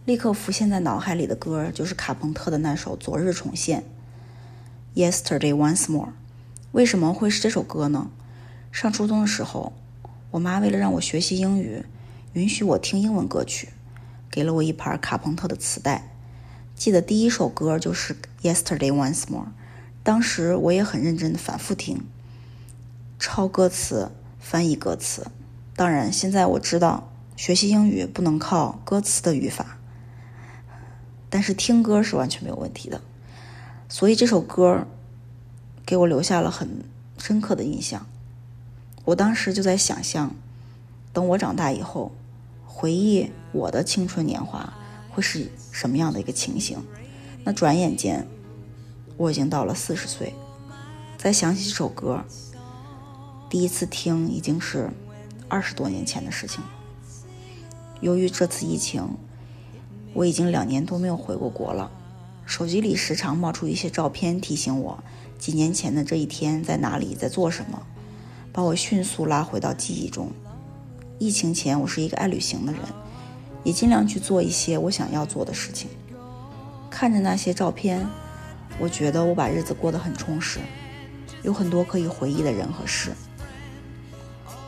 [0.03, 3.85] 立刻浮现在脑海里的歌就是卡朋特的那首《昨日重现》
[5.11, 6.09] （Yesterday Once More）。
[6.73, 8.09] 为什么会是这首歌呢？
[8.69, 9.71] 上初中的时候，
[10.31, 11.85] 我妈为了让我学习英语，
[12.33, 13.69] 允许我听英文歌曲，
[14.29, 16.11] 给了我一盘卡朋特的磁带。
[16.75, 18.13] 记得第一首歌就是
[18.43, 19.45] 《Yesterday Once More》，
[20.03, 22.01] 当时我也很认真的反复听，
[23.17, 24.11] 抄歌词、
[24.53, 25.25] 翻译歌词。
[25.75, 29.79] 当然，现在我知道学习英语不能靠歌词的语法，
[31.27, 33.01] 但是听歌是完全没有问题的。
[33.89, 34.85] 所以这首歌
[35.83, 36.85] 给我留下了很
[37.17, 38.05] 深刻的印象。
[39.05, 40.35] 我当时就在想象，
[41.11, 42.11] 等我长大以后，
[42.67, 44.71] 回忆我的青春年华。
[45.09, 46.77] 会是什么样的一个情形？
[47.43, 48.27] 那转眼间，
[49.17, 50.35] 我已经到了四十岁，
[51.17, 52.23] 再想起这首歌，
[53.53, 54.89] 第一次听已经是
[55.47, 56.71] 二十多年前的事情了。
[58.01, 59.07] 由于这次疫情，
[60.15, 61.91] 我已经两年多没有回过国了，
[62.47, 65.03] 手机里时常冒出一些照片，提醒我
[65.37, 67.79] 几年前的这一天在哪里，在做什么，
[68.51, 70.31] 把我迅速拉回到记忆中。
[71.19, 72.81] 疫情前，我是一个爱旅行的人。
[73.63, 75.91] 也尽量去做一些我想要做的事情。
[76.89, 78.03] 看着那些照片，
[78.79, 80.59] 我觉得我把日子过得很充实，
[81.43, 83.11] 有很多可以回忆的人和事。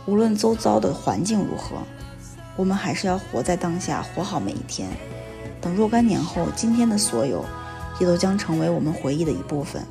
[0.08, 1.78] 无论周遭的环境如何，
[2.56, 4.88] 我们还是要活在当下，活好每一天。
[5.60, 7.44] 等若干年后，今天的所有，
[8.00, 9.82] 也都将成为我们回忆的一部分。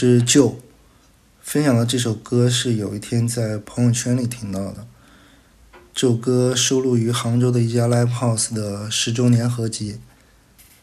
[0.00, 0.60] 是旧，
[1.40, 4.86] 分享的这首歌是有一天在朋友圈里听到的。
[5.92, 9.98] 这首歌收录于杭州的一家 live house 的十周年合集。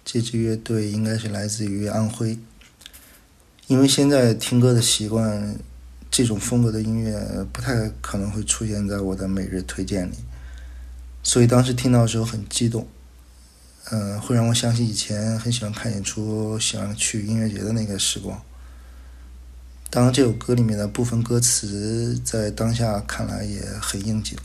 [0.03, 2.37] 这支乐队应该是来自于安徽。
[3.67, 5.57] 因为现在听歌的习惯，
[6.11, 7.17] 这种风格的音乐
[7.53, 10.15] 不太可能会出现在我的每日推荐里，
[11.23, 12.85] 所以当时听到的时候很激动。
[13.91, 18.43] 嗯、会让我想起以前很喜欢看演出、喜欢去音乐节的那个时光。
[19.95, 24.37] 当然，这首歌里面的部分歌词在当下看来也很应景。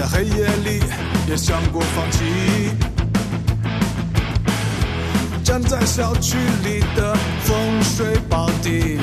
[0.00, 0.80] 在黑夜里
[1.28, 2.24] 也想过放弃。
[5.44, 8.98] 站在小区里的风水宝地，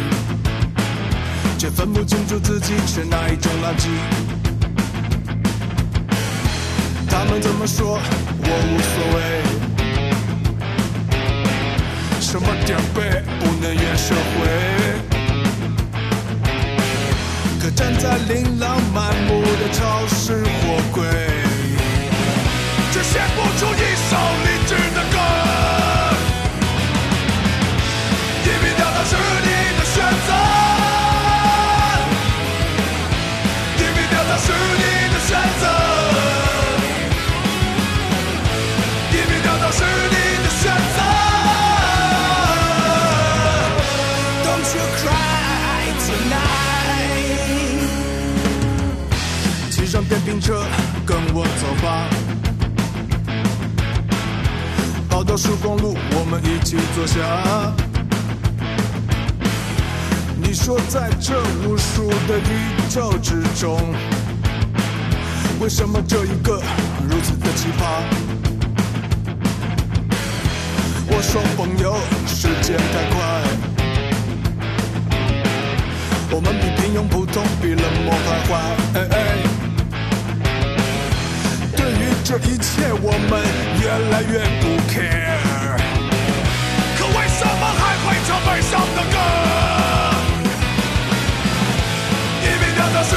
[1.59, 3.89] 却分不清楚自己是哪一种垃圾。
[7.07, 7.99] 他们怎么说，
[8.41, 9.21] 我无所谓。
[12.19, 15.16] 什么点背不能怨社会？
[17.77, 21.03] 站在琳琅满目的超市货柜，
[22.91, 25.15] 却写不出一首励志的歌。
[28.43, 29.15] 一笔掉到是
[50.47, 50.63] 车，
[51.05, 52.07] 跟我走吧。
[55.09, 57.19] 跑到曙光路，我们一起坐下。
[60.41, 63.93] 你说，在这无数的宇宙之中，
[65.59, 66.61] 为什么这一个
[67.09, 67.83] 如此的奇葩？
[71.09, 73.17] 我说朋友，时间太快，
[76.31, 78.55] 我们比平庸普通，比冷漠还坏。
[78.93, 79.17] 哎哎
[82.27, 83.39] 这一切，我们
[83.79, 85.79] 越来越不 care。
[86.97, 89.15] 可为什么还会唱悲伤的歌？
[92.43, 93.15] 一笔掉的是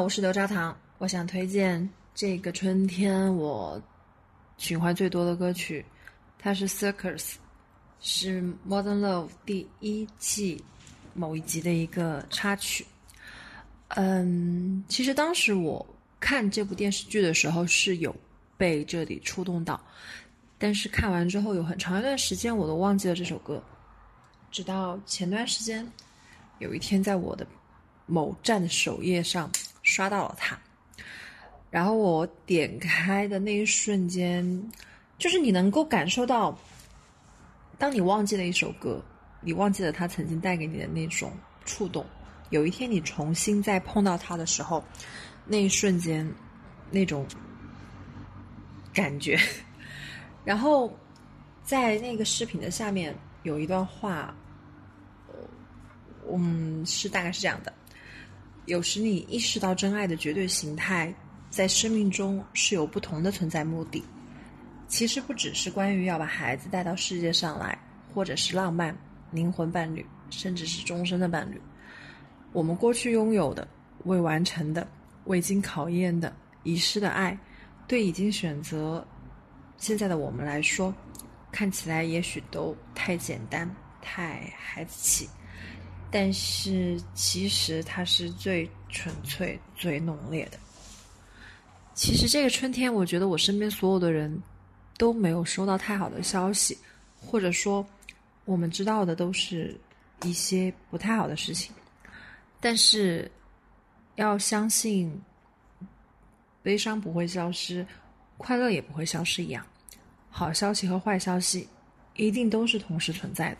[0.00, 3.82] 我是刘扎糖，我想推荐这个春天我
[4.56, 5.84] 循环最多的歌曲，
[6.38, 7.34] 它是 Circus，
[8.00, 10.62] 是 Modern Love 第一季
[11.14, 12.86] 某一集的一个插曲。
[13.88, 15.84] 嗯，其实当时我
[16.20, 18.14] 看这部电视剧的时候是有
[18.56, 19.80] 被这里触动到，
[20.58, 23.60] 但是看完之后有很长一段时间我都忘记了这首歌，
[24.52, 25.84] 直到前段时间
[26.60, 27.44] 有一天在我的
[28.06, 29.50] 某站的首页上
[29.88, 30.58] 刷到了他，
[31.70, 34.70] 然后我点开的那一瞬间，
[35.16, 36.56] 就是你能够感受到，
[37.78, 39.02] 当你忘记了一首歌，
[39.40, 41.32] 你忘记了他曾经带给你的那种
[41.64, 42.04] 触动，
[42.50, 44.84] 有一天你重新再碰到他的时候，
[45.46, 46.30] 那一瞬间
[46.90, 47.26] 那种
[48.92, 49.38] 感觉，
[50.44, 50.94] 然后
[51.64, 54.36] 在那个视频的下面有一段话，
[56.30, 57.72] 嗯，是大概是这样的。
[58.68, 61.12] 有时你意识到真爱的绝对形态，
[61.48, 64.04] 在生命中是有不同的存在目的。
[64.86, 67.78] 其实不只是关于要把孩子带到世界上来，
[68.12, 68.94] 或者是浪漫、
[69.30, 71.58] 灵魂伴侣，甚至是终身的伴侣。
[72.52, 73.66] 我们过去拥有的、
[74.04, 74.86] 未完成的、
[75.24, 76.30] 未经考验的、
[76.62, 77.38] 遗失的爱，
[77.86, 79.02] 对已经选择
[79.78, 80.94] 现在的我们来说，
[81.50, 83.66] 看起来也许都太简单、
[84.02, 85.26] 太孩子气。
[86.10, 90.58] 但是其实它是最纯粹、最浓烈的。
[91.92, 94.42] 其实这个春天，我觉得我身边所有的人
[94.96, 96.78] 都没有收到太好的消息，
[97.20, 97.86] 或者说
[98.46, 99.78] 我们知道的都是
[100.22, 101.74] 一些不太好的事情。
[102.58, 103.30] 但是
[104.14, 105.12] 要相信，
[106.62, 107.86] 悲伤不会消失，
[108.38, 109.66] 快乐也不会消失一样，
[110.30, 111.68] 好消息和坏消息
[112.14, 113.58] 一定都是同时存在的。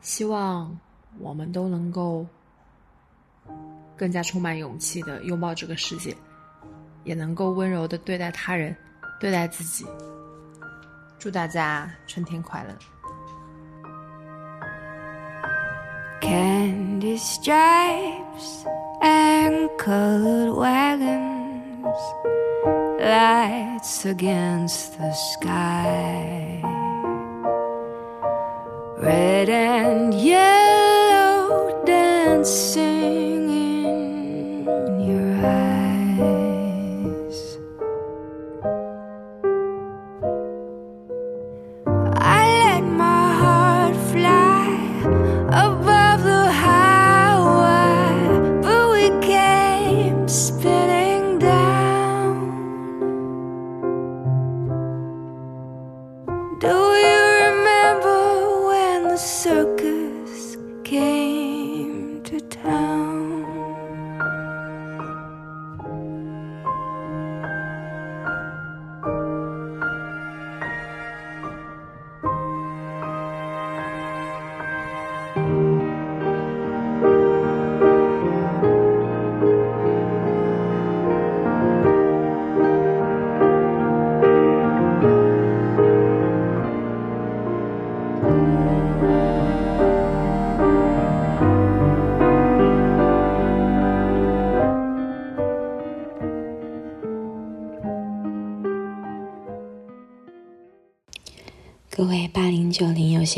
[0.00, 0.76] 希望。
[1.20, 2.24] 我们都能够
[3.96, 6.16] 更加充满勇气的拥抱这个世界，
[7.04, 8.76] 也能够温柔的对待他人，
[9.20, 9.86] 对待自己。
[11.18, 12.72] 祝大家春天快乐
[16.20, 18.64] ！Candy stripes
[19.00, 21.98] and colored wagons,
[23.00, 26.62] lights against the sky,
[29.00, 30.67] red and yellow
[32.48, 33.27] sing.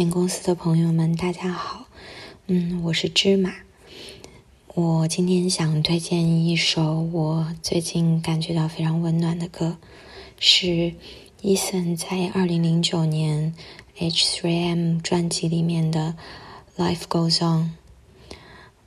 [0.08, 1.86] 公司的朋友们，大家好，
[2.46, 3.52] 嗯，我是芝麻。
[4.74, 9.76] 我今天想推荐一首我最近感觉到非常温暖的歌，
[10.38, 10.94] 是
[11.42, 13.52] Eason 在二零零九年
[13.98, 16.14] H3M 专辑里面的
[16.82, 17.64] 《Life Goes On》。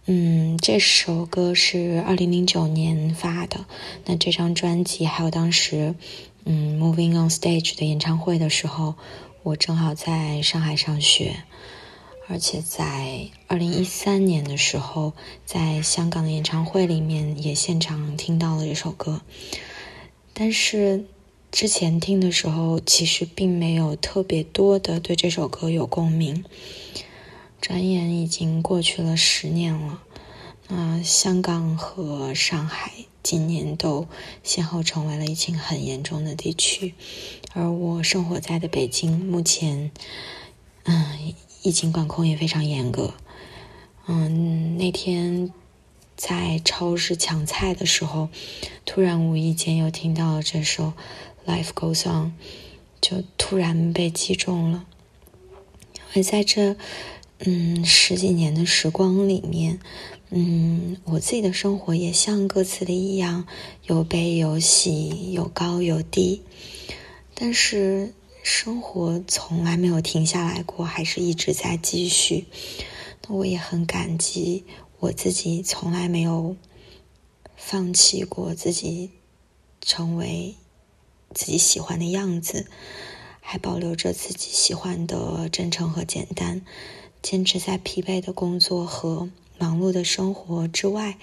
[0.06, 3.66] 嗯，这首歌是二零零九年发的。
[4.06, 5.94] 那这张专辑还有当时，
[6.46, 8.96] 嗯，Moving on Stage 的演唱会的时候，
[9.44, 11.44] 我正好在上海上学，
[12.30, 15.12] 而且在二零一三年的时候，
[15.46, 19.20] 在香港的演唱会里面也现场听到了这首歌。
[20.34, 21.04] 但是
[21.52, 26.46] 之前听的时候，其实并没有特别多的对这首歌有共鸣。
[27.60, 30.02] 转眼已经过去了十年了，
[30.70, 34.06] 那香港和上海今年都
[34.44, 36.94] 先后成为了疫情很严重的地区，
[37.54, 39.92] 而我生活在的北京目前，
[40.84, 43.14] 嗯，疫情管控也非常严格。
[44.08, 45.54] 嗯，那天
[46.18, 48.28] 在超市抢菜的时候，
[48.86, 50.92] 突然无意间又听到了这首
[51.50, 52.28] 《Life Goes On》，
[53.00, 54.86] 就突然被击中了。
[56.14, 56.76] 而在这。
[57.46, 59.80] 嗯，十几年的时光里面，
[60.36, 63.46] 嗯，我自己的生活也像歌词里一样，
[63.84, 66.42] 有悲有喜，有高有低，
[67.36, 72.48] 但是生活从来没有停下来过，还是一直在继续。
[73.28, 74.64] 那我也很感激
[75.00, 76.56] 我自己，从来没有
[77.56, 79.12] 放弃过自己
[79.82, 80.56] 成为
[81.36, 82.66] 自己喜欢的样子，
[83.40, 86.64] 还保留着自己喜欢的真诚和简单。
[87.22, 89.30] 坚持在疲惫的工作和
[89.64, 91.18] 忙碌的生活之外，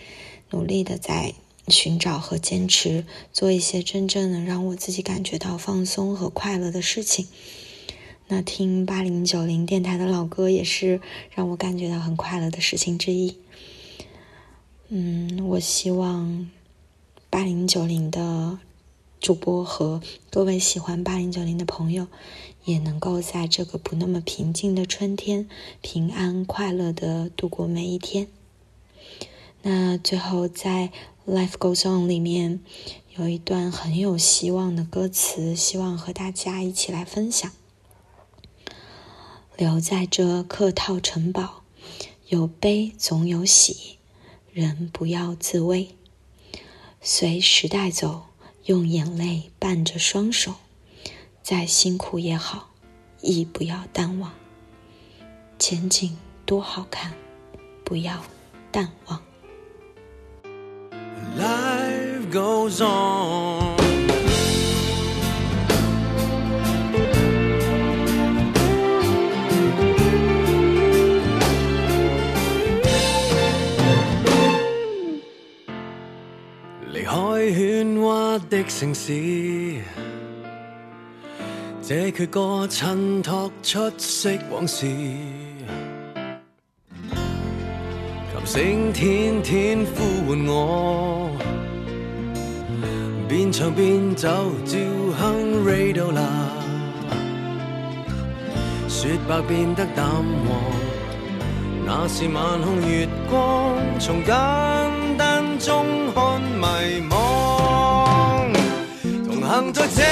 [0.49, 1.35] 努力的在
[1.69, 7.29] 寻找和坚持做一些真正能让我自己感觉到放松和快乐的事情。
[8.29, 11.03] 那听八零九零电台的老歌也是
[11.35, 13.37] 让我感觉到很快乐的事情之一。
[14.89, 16.49] 嗯，我希望
[17.29, 18.59] 八零九零的
[19.21, 22.07] 主播和各位喜欢八零九零的朋友。
[22.65, 25.49] 也能够在这个不那么平静的春天，
[25.81, 28.29] 平安快乐的度过每一天。
[29.63, 30.91] 那最后在
[31.31, 32.61] 《Life Goes On》里面
[33.17, 37.51] 有一段很有希望的歌词，希望和大家一起来分享。
[39.57, 41.63] 留在这客套城堡，
[42.29, 43.99] 有悲总有喜，
[44.53, 45.91] 人不要自危。
[47.03, 48.23] 随时代走，
[48.65, 50.55] 用眼泪伴着双手。
[51.43, 52.71] 再辛苦也好，
[53.21, 54.33] 亦不要淡忘。
[55.59, 56.17] 前景
[56.47, 57.13] 多好看，
[57.85, 58.23] 不要
[58.71, 59.21] 淡忘。
[61.37, 63.77] Life goes on.
[76.93, 79.83] 「離開喧哗的城市。
[81.91, 84.87] 這闕歌襯托出色往事，
[88.31, 91.33] 琴聲天天呼喚我，
[93.29, 94.29] 邊唱邊走，
[94.65, 94.79] 照
[95.19, 96.23] 哼 Radio 啦。
[98.87, 100.25] 雪白變得淡黃，
[101.85, 105.85] 那是晚空月光，從簡單中
[106.15, 108.55] 看迷惘，
[109.27, 110.05] 同行在這。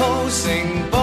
[0.00, 0.48] 客套城
[0.90, 0.96] 堡，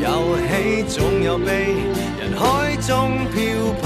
[0.00, 0.08] 遊
[0.48, 1.76] 戲總有悲，
[2.18, 2.88] 人海中
[3.34, 3.36] 漂
[3.82, 3.84] 泊。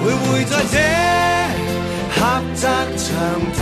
[0.00, 0.76] 徘徊在這
[2.18, 2.20] 狹
[2.56, 2.62] 窄
[2.96, 3.06] 長
[3.54, 3.60] 梯，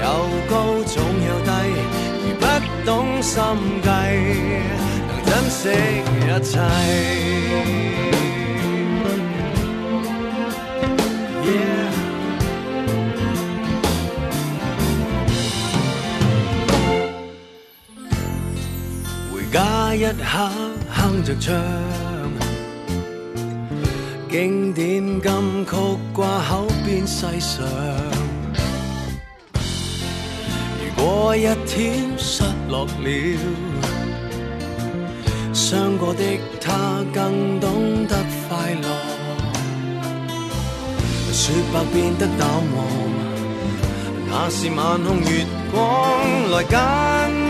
[0.00, 0.02] 有
[0.48, 0.54] 高
[0.86, 0.96] 總
[1.28, 1.50] 有低，
[2.24, 2.42] 如不
[2.86, 3.34] 懂心
[3.84, 3.86] 計，
[5.06, 5.60] 能珍惜
[6.22, 6.52] 一切。
[19.96, 20.12] 一刻
[20.92, 21.54] 哼着唱，
[24.30, 25.70] 經典金曲
[26.12, 27.64] 掛口边细想。
[30.78, 33.38] 如果一天失落了，
[35.54, 36.22] 傷過的
[36.60, 38.16] 他更懂得
[38.50, 38.84] 快樂。
[41.32, 42.84] 雪白變得淡黃，
[44.28, 45.80] 那是晚空月光，
[46.50, 47.45] 來簡單的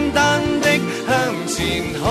[1.47, 2.03] 前看。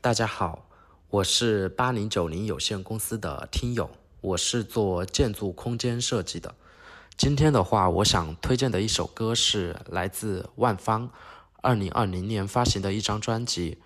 [0.00, 0.66] 大家好，
[1.10, 3.90] 我是八零九零有限公司的听友，
[4.22, 6.54] 我是做建筑空间设计的。
[7.18, 11.10] 今天的话，我想推荐的一首歌是来自万芳
[11.60, 13.72] 二零二零年发行的一张专辑《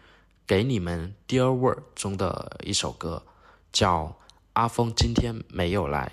[0.46, 3.24] 给你们 Dear World》中的一首歌，
[3.72, 4.04] 叫
[4.52, 6.12] 《阿峰今天没有来》。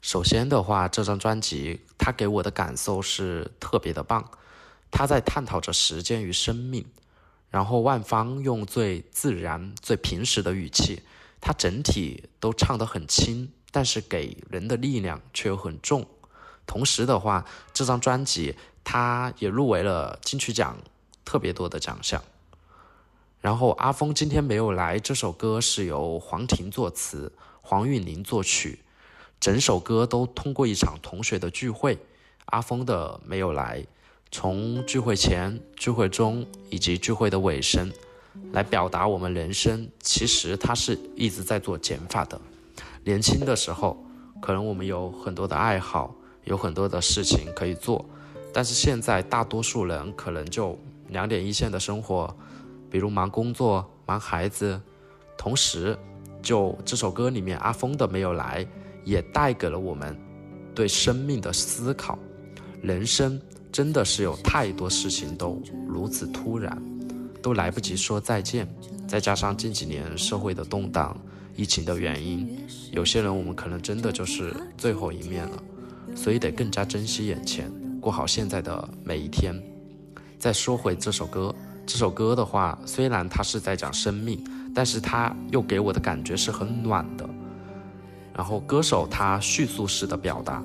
[0.00, 4.30] 首先的话，这张专辑它给我的感受是特别的棒。
[4.90, 6.84] 他在探讨着时间与生命，
[7.50, 11.02] 然后万芳用最自然、最平实的语气，
[11.40, 16.06] 他整体都唱得很轻，但是给人的力量却又很重。
[16.66, 20.76] 同时的话，这张专辑他也入围了金曲奖
[21.24, 22.22] 特别多的奖项。
[23.40, 27.32] 然后阿峰今天没有来，这首歌是由黄婷作词，
[27.62, 28.80] 黄韵玲作曲，
[29.40, 31.98] 整首歌都通过一场同学的聚会，
[32.44, 33.86] 阿峰的没有来，
[34.32, 37.90] 从聚会前、聚会中以及聚会的尾声，
[38.52, 42.40] 来表达我们人生其实它是一直在做减法的。
[43.02, 44.02] 年轻的时候，
[44.40, 46.14] 可能我们有很多的爱好，
[46.44, 48.04] 有很多的事情可以做，
[48.52, 50.78] 但是现在大多数人可能就
[51.08, 52.32] 两点一线的生活。
[52.88, 54.80] 比如忙工作、忙孩子，
[55.36, 55.98] 同时，
[56.40, 58.64] 就这首歌里面阿峰的没有来，
[59.04, 60.16] 也带给了我们
[60.72, 62.16] 对生命的思考。
[62.80, 63.40] 人生
[63.72, 66.76] 真的是有太多事情都如此突然，
[67.40, 68.68] 都来不及说再见。
[69.06, 71.16] 再加上近几年社会的动荡、
[71.56, 72.48] 疫情的原因，
[72.92, 75.62] 有些人我们可能真的就是最后一面了，
[76.14, 79.54] 所以得更加珍惜眼前，过好现在的每一天。
[80.38, 81.54] 再说回这首歌。
[81.86, 87.28] 这首歌的话，虽然它是在讲生命，但是它又给我的感觉是很暖的。
[88.32, 90.62] 然后歌手他叙述式的表达，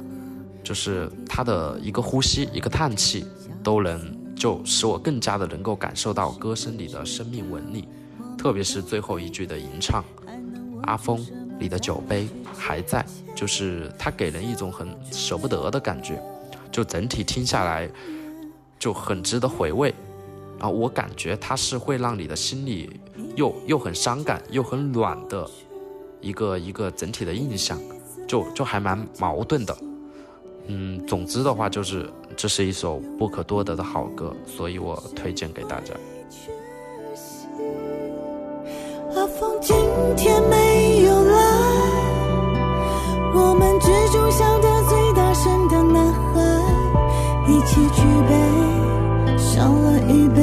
[0.65, 3.23] 就是他的一个呼吸、一个叹气，
[3.63, 7.87] 都能就使我更加的能够感受到歌声里的生命纹理。
[8.35, 10.03] 特别是最后一句的吟唱
[10.83, 11.23] ，“阿峰，
[11.59, 13.05] 你的酒杯还在”，
[13.35, 16.19] 就是他给人一种很舍不得的感觉。
[16.71, 17.87] 就整体听下来，
[18.79, 19.93] 就很值得回味。
[20.59, 22.99] 啊，我感觉它是会让你的心里
[23.35, 25.49] 又又很伤感又很暖的
[26.21, 27.79] 一个一个整体的印象，
[28.27, 29.77] 就就还蛮矛盾的。
[30.67, 35.93] 嗯，总之的话就是这是一首不可多得的好歌，所以我推荐给大家。
[39.15, 39.75] 阿峰今
[40.17, 41.37] 天没有来，
[43.33, 46.41] 我们之中笑得最大声的男孩，
[47.47, 50.41] 一起举杯，少了一杯，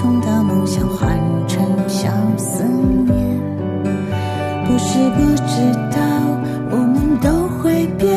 [0.00, 1.18] 从大梦想换
[1.48, 3.36] 成小思念。
[4.64, 5.98] 不是不知道，
[6.70, 8.16] 我们都会变，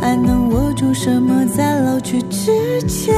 [0.00, 3.14] 还能握住什么在老去之前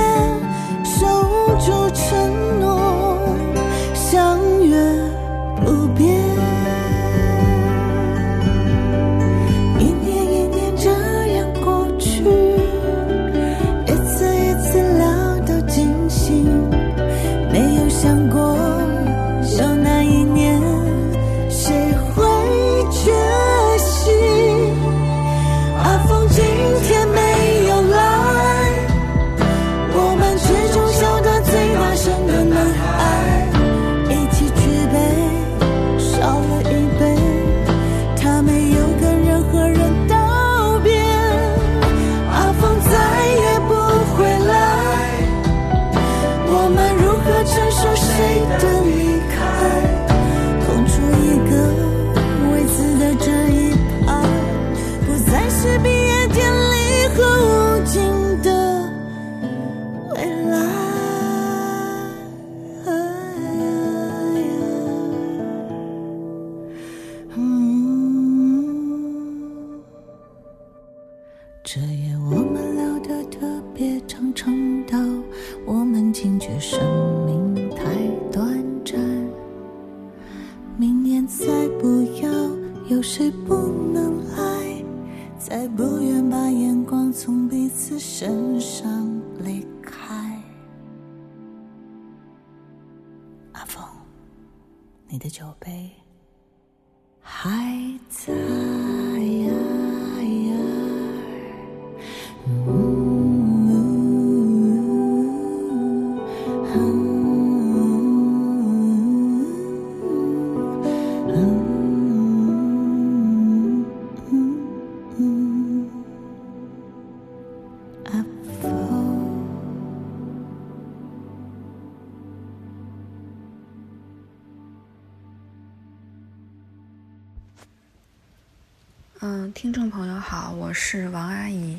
[129.55, 131.79] 听众朋友好，我是王阿姨，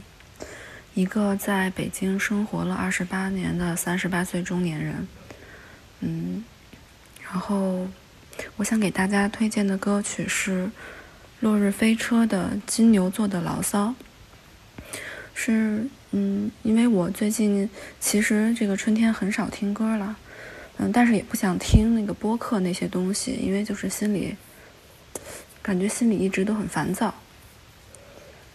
[0.93, 5.07] 一个在北京生活了二十八年的三十八岁中年人。
[6.01, 6.45] 嗯，
[7.23, 7.87] 然后
[8.57, 10.65] 我想给大家推荐的歌曲是
[11.39, 13.87] 《落日飞车》的《金牛座的牢骚》。
[15.33, 17.67] 是，嗯，因为我最近
[17.99, 20.15] 其实这个春天很少听歌了，
[20.77, 24.35] 嗯，但是也不想听那个播客那些东西，因为就是心里
[25.63, 27.13] 感觉心里一直都很烦躁。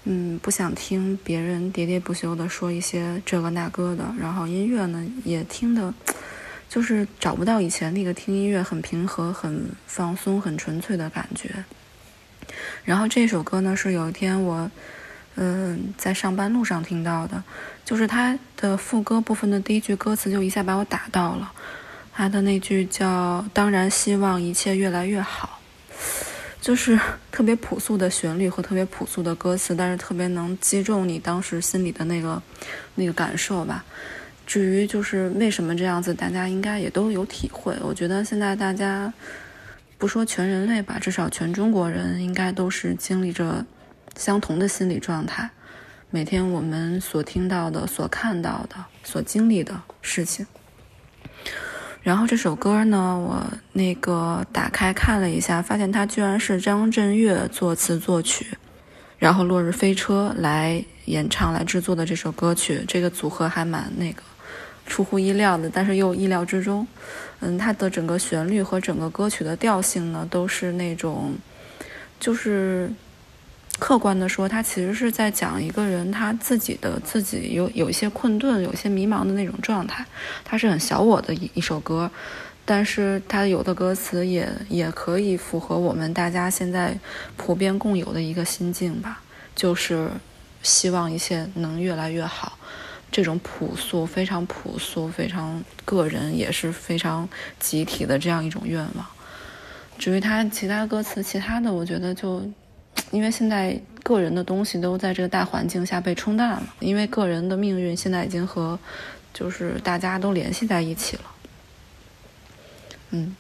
[0.04, 5.92] 嗯，不想听别人喋喋不休的说一些这个那个的，然后音乐呢也听的，
[6.68, 11.64] 就是找不到以前那个听音乐很平和、很放松、很纯粹的感觉。
[12.84, 14.70] 然后这首歌呢是有一天我，
[15.34, 17.42] 嗯，在上班路上听到的，
[17.84, 21.52] 就是它的副歌部分的第一句歌词就一下把我打到了，
[22.14, 25.60] 它的那句叫“当然希望一切越来越好”。
[26.60, 26.98] 就是
[27.30, 32.42] 特别朴素的旋律和特别朴素的歌词，但是特别能击中你当时心里的那个
[32.94, 33.84] 那个感受吧。
[34.46, 37.76] 至于就是为什么这样子，大家应该也都有体会。
[37.82, 39.12] 我觉得现在大家
[39.98, 43.64] 不说全人类吧，至少全中国人应该都是经历着
[44.16, 45.50] 相同的心理状态。
[46.10, 50.46] 每天我们所听到的、所看到的、所经历的事情。
[52.02, 58.46] 然后这首歌呢，我那个打开看了一下，发现它居然是张震岳作词作曲，
[59.18, 64.22] 然后落日飞车来演唱来制作的这首歌曲，这个组合还蛮那个
[64.86, 66.86] 出乎意料的，但是又意料之中。
[67.40, 71.34] 嗯，它的整个旋律和整个歌曲的调性呢，都是那种，
[72.18, 72.90] 就是。
[73.78, 80.04] 客观的说，他其实是在讲一个人他自己的自己有有一些困顿、有些迷茫的那种状态。
[80.44, 82.10] 他是很小我的一一首歌，
[82.64, 86.98] 但是他有的歌词也也可以符合我们大家现在
[87.36, 89.22] 普遍共有的一个心境吧，
[89.54, 90.10] 就是
[90.62, 92.58] 希望一切能越来越好。
[93.12, 97.28] 这种朴素、非常朴素、非常个人，也是非常
[97.60, 99.06] 集体的这样一种愿望。
[99.98, 102.42] 至于他其他歌词，其他的我觉得就。
[103.10, 108.78] 因为现在个人的东西都在这个大环境下被冲淡了，因为个人的命运现在已经和
[109.32, 111.22] 就是大家都联系在一起了。
[113.10, 113.34] 嗯，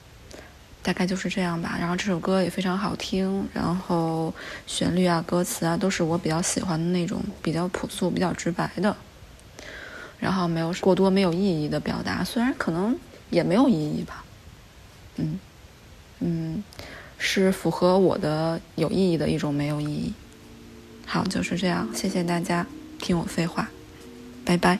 [0.82, 1.76] 大概就是这样吧。
[1.78, 4.32] 然后这首歌也非常好听，然后
[4.66, 8.96] 旋律啊、歌词啊都是我比较喜欢的那种比较朴素、比较直白的，
[10.18, 12.98] 然后没有过多没有意义的表达，虽然可能
[13.28, 14.24] 也没有意义吧。
[15.16, 15.38] 嗯
[16.20, 16.64] 嗯。
[17.18, 20.12] 是符合我的有意义的一种没有意义。
[21.04, 22.66] 好，就是这样，谢谢大家
[22.98, 23.68] 听我废话，
[24.44, 24.78] 拜拜。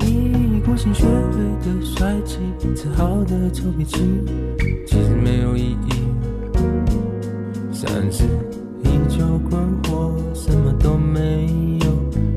[0.00, 2.38] 一股心学会的帅气，
[2.74, 3.98] 自豪的臭脾气，
[4.86, 5.92] 其实没有意义。
[7.72, 8.24] 三十
[8.82, 11.86] 依旧困惑，什么都没有，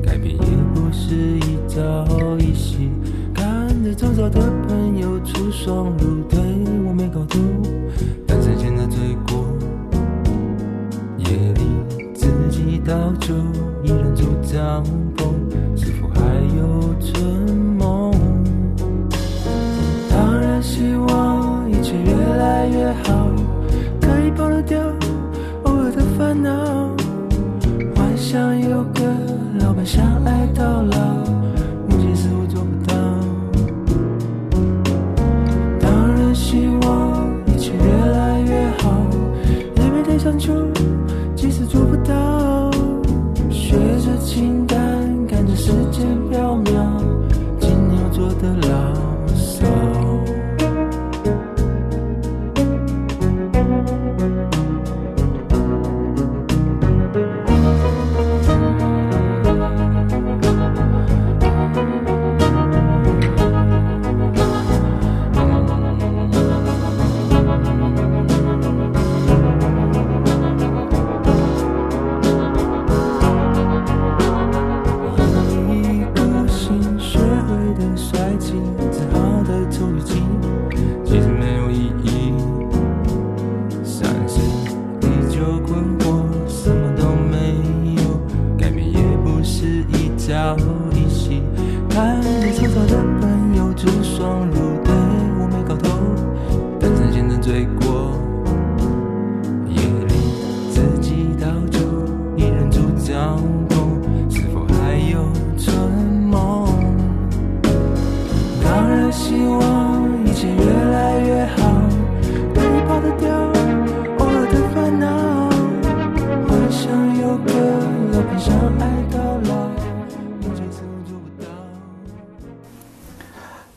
[0.02, 2.06] 改变也不是一朝
[2.38, 2.90] 一夕。
[3.34, 4.79] 看着周遭的朋友
[5.62, 6.39] 双入对，
[40.40, 40.54] 就，
[41.36, 42.70] 即使做不到，
[43.50, 44.99] 学着清淡，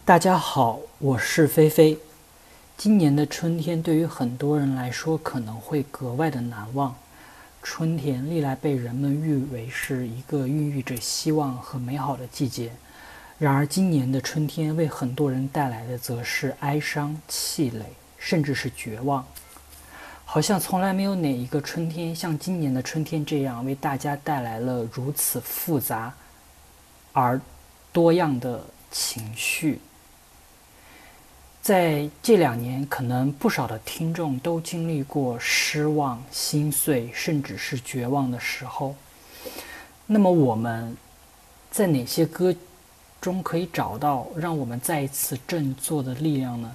[0.05, 1.97] 大家好，我是菲菲。
[2.75, 6.93] 今年的春天对于很多人来说可能会格外的难忘。
[7.61, 12.73] 春天历来被人们誉为是一个孕育着希望和美好的季节，
[13.39, 17.85] 然而今年的春天为很多人带来的则是哀伤、气馁，
[18.17, 19.25] 甚至是绝望。
[20.25, 26.13] 好像从来没有哪一个春天像今年的春天这样为大家带来了如此复杂
[27.13, 27.39] 而
[27.93, 29.79] 多样的情绪。
[31.63, 38.93] 在这两年，可能不少的听众都经历过失望、心碎，甚至是绝望的时候。
[40.05, 40.93] 那么，我们
[41.71, 42.53] 在哪些歌
[43.21, 46.69] 中可以找到让我们再一次振作的力量呢？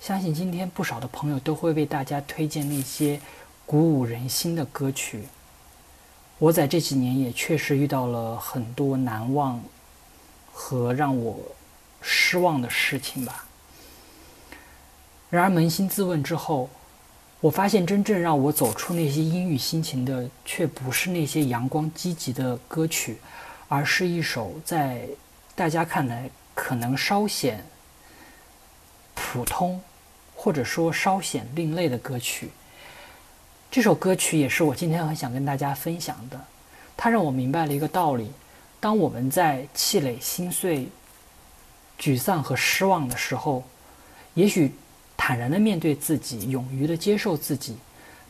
[0.00, 3.20] 相信今天不少的朋友都会为大家推荐那些
[3.64, 5.22] 鼓舞人心的歌曲。
[6.40, 9.62] 我在这几年也确实遇到了很多难忘
[10.52, 11.38] 和让我
[12.00, 13.46] 失望的事情吧。
[15.32, 16.68] 然而扪心自问之后，
[17.40, 23.16] 我发现真正让我走出那些阴郁心情的，却不是那些阳光积极的歌曲，
[23.66, 25.08] 而是一首在
[25.54, 27.64] 大家看来可能稍显
[29.14, 29.80] 普通，
[30.36, 32.50] 或者说稍显另类的歌曲。
[33.70, 36.38] 这首歌曲也是我今天很想跟大家分享的，
[36.94, 38.30] 它让我明白了一个道理：
[38.78, 40.86] 当我们在气馁、心碎、
[41.98, 43.64] 沮丧和失望的时候，
[44.34, 44.74] 也许。
[45.24, 47.76] 坦然的面对自己，勇于的接受自己，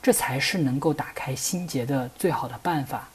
[0.03, 3.09] 这才是能够打开心结的最好的办法。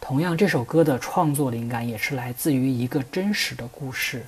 [0.00, 4.26] 同样，这首歌的创作灵感也是来自于一个真实的故事。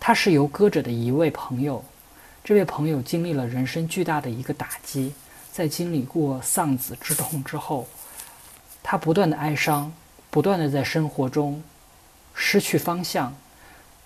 [0.00, 1.84] 它是由歌者的一位朋友，
[2.42, 5.14] 这位朋友经历了人生巨大的一个打击，
[5.52, 7.86] 在经历过丧子之痛之后，
[8.82, 9.92] 他不断的哀伤，
[10.28, 11.62] 不断的在生活中
[12.34, 13.32] 失去方向，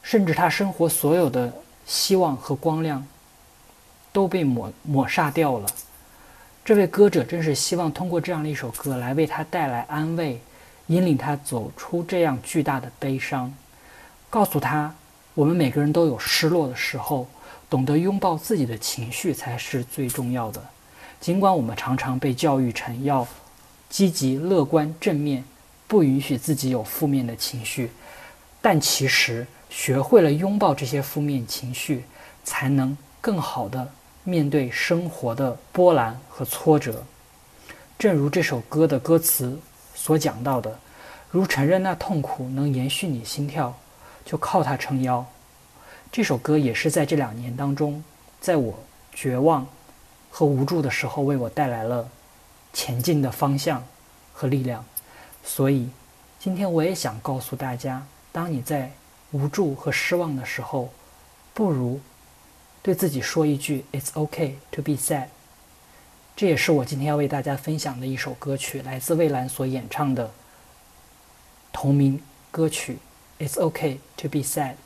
[0.02, 1.50] 甚至他生活所有的。
[1.86, 3.06] 希望和光亮
[4.12, 5.68] 都被抹抹杀掉了。
[6.64, 10.40] 这位歌者正是希望通过这样的一首歌来为他带来安慰，
[10.88, 13.54] 引领他走出这样巨大的悲伤，
[14.28, 14.92] 告诉他：
[15.34, 17.28] 我们每个人都有失落的时候，
[17.70, 20.60] 懂得拥抱自己的情绪才是最重要的。
[21.20, 23.24] 尽管我们常常被教育成要
[23.88, 25.44] 积极、乐观、正面，
[25.86, 27.92] 不允许自己有负面的情绪，
[28.60, 29.46] 但其实。
[29.68, 32.04] 学会了拥抱这些负面情绪，
[32.44, 33.90] 才能更好的
[34.24, 37.04] 面对生活的波澜和挫折。
[37.98, 39.58] 正如这首歌的歌词
[39.94, 40.78] 所讲到的，
[41.30, 43.76] 如承认那痛苦能延续你心跳，
[44.24, 45.24] 就靠它撑腰。
[46.12, 48.02] 这首歌也是在这两年当中，
[48.40, 48.78] 在我
[49.12, 49.66] 绝望
[50.30, 52.08] 和无助的时候，为我带来了
[52.72, 53.84] 前进的方向
[54.32, 54.84] 和力量。
[55.44, 55.88] 所以，
[56.38, 58.92] 今天我也想告诉大家，当你在
[59.36, 60.88] 无助和失望的时候，
[61.52, 62.00] 不如
[62.82, 65.26] 对自己说一句 “It's okay to be sad”。
[66.34, 70.30] 这也是我今天要为大家分享的一首歌曲，来自蔚蓝所演唱的
[71.70, 72.18] 同名
[72.50, 72.96] 歌曲
[73.38, 74.76] “It's okay to be sad”。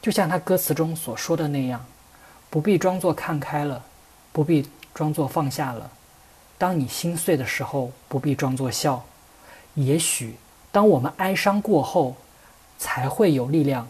[0.00, 1.84] 就像他歌词中所说的那样，
[2.48, 3.84] 不必装作看开了，
[4.32, 5.90] 不必装作放下了。
[6.56, 9.04] 当你心碎的时候，不必装作笑。
[9.74, 10.36] 也许
[10.72, 12.16] 当我们哀伤过后，
[12.84, 13.88] 才会有力量，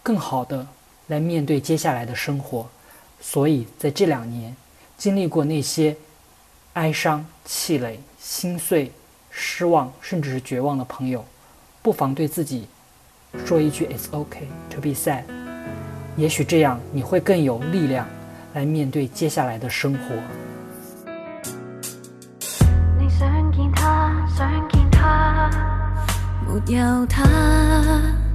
[0.00, 0.64] 更好的
[1.08, 2.68] 来面对接下来的生活。
[3.20, 4.54] 所以在这两年，
[4.96, 5.96] 经历过那些
[6.74, 8.92] 哀伤、气馁、心碎、
[9.28, 11.24] 失望，甚至是绝望的朋友，
[11.82, 12.68] 不妨对自己
[13.44, 15.24] 说一句 “It's okay to be sad”。
[16.16, 18.06] 也许这样你会更有力量
[18.54, 20.14] 来面对接下来的生活。
[23.00, 25.50] 你想見他，想見他，
[26.46, 28.27] 沒有他，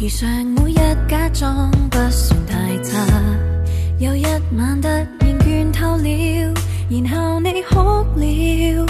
[0.00, 3.04] 如常每日假装不算太差。
[3.98, 4.24] 有一
[4.56, 5.08] 晚突然
[5.40, 6.54] 倦透了，
[6.88, 7.80] 然後你哭
[8.14, 8.86] 了，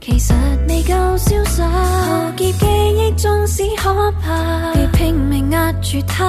[0.00, 0.32] 其實
[0.66, 1.62] 未夠瀟灑。
[1.68, 6.24] 浩劫記憶縱使可怕，別拼命壓住它，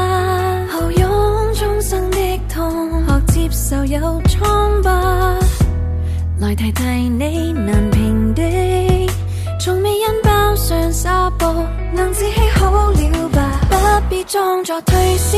[0.70, 1.10] 豪勇
[1.54, 2.18] 終生的
[2.54, 5.40] 痛，學接受有疮疤。
[6.40, 8.42] 來提提你難平的，
[9.58, 11.46] 從未因包上紗布
[11.94, 13.25] 能自欺好了？
[13.70, 13.76] 不
[14.10, 15.38] 必裝作退燒，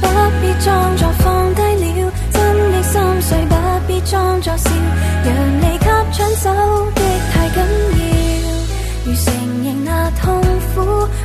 [0.00, 0.06] 不
[0.40, 3.54] 必裝作放低了，真的心碎，不
[3.86, 4.70] 必裝作笑，
[5.24, 5.26] 讓
[5.60, 6.50] 你給搶走
[6.94, 7.00] 的
[7.32, 7.58] 太緊
[7.96, 8.00] 要。
[9.04, 9.24] 如承
[9.62, 10.24] 認那痛
[10.74, 10.74] 苦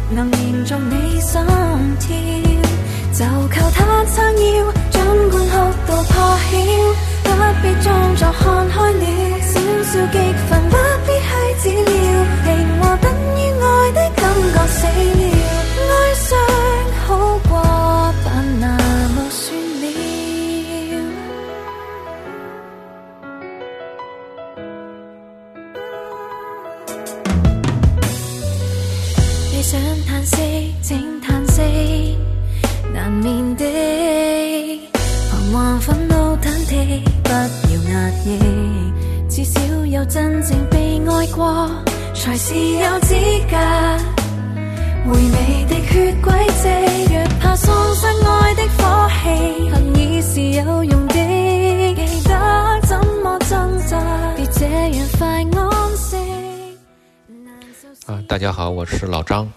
[0.09, 1.41] 能延续你心
[1.99, 2.05] 跳，
[3.13, 3.79] 就靠他
[4.13, 4.95] 撑腰，儘
[5.31, 5.55] 管哭
[5.87, 6.13] 到破
[6.51, 6.53] 曉。
[7.23, 7.27] 不
[7.61, 9.05] 必裝作看開了，
[9.41, 9.53] 少
[9.83, 10.17] 少激
[10.49, 10.51] 憤
[40.13, 41.71] 真正被愛過，
[42.13, 43.15] 才是有資
[43.49, 43.55] 格
[45.05, 46.67] 回味的血軌跡。
[47.07, 49.23] 若怕喪失愛的火氣，
[49.69, 55.21] 恨已是有用的，記得怎麼掙扎，別這樣快
[55.57, 56.17] 安息。
[58.07, 59.49] 啊，大家好，我是老张。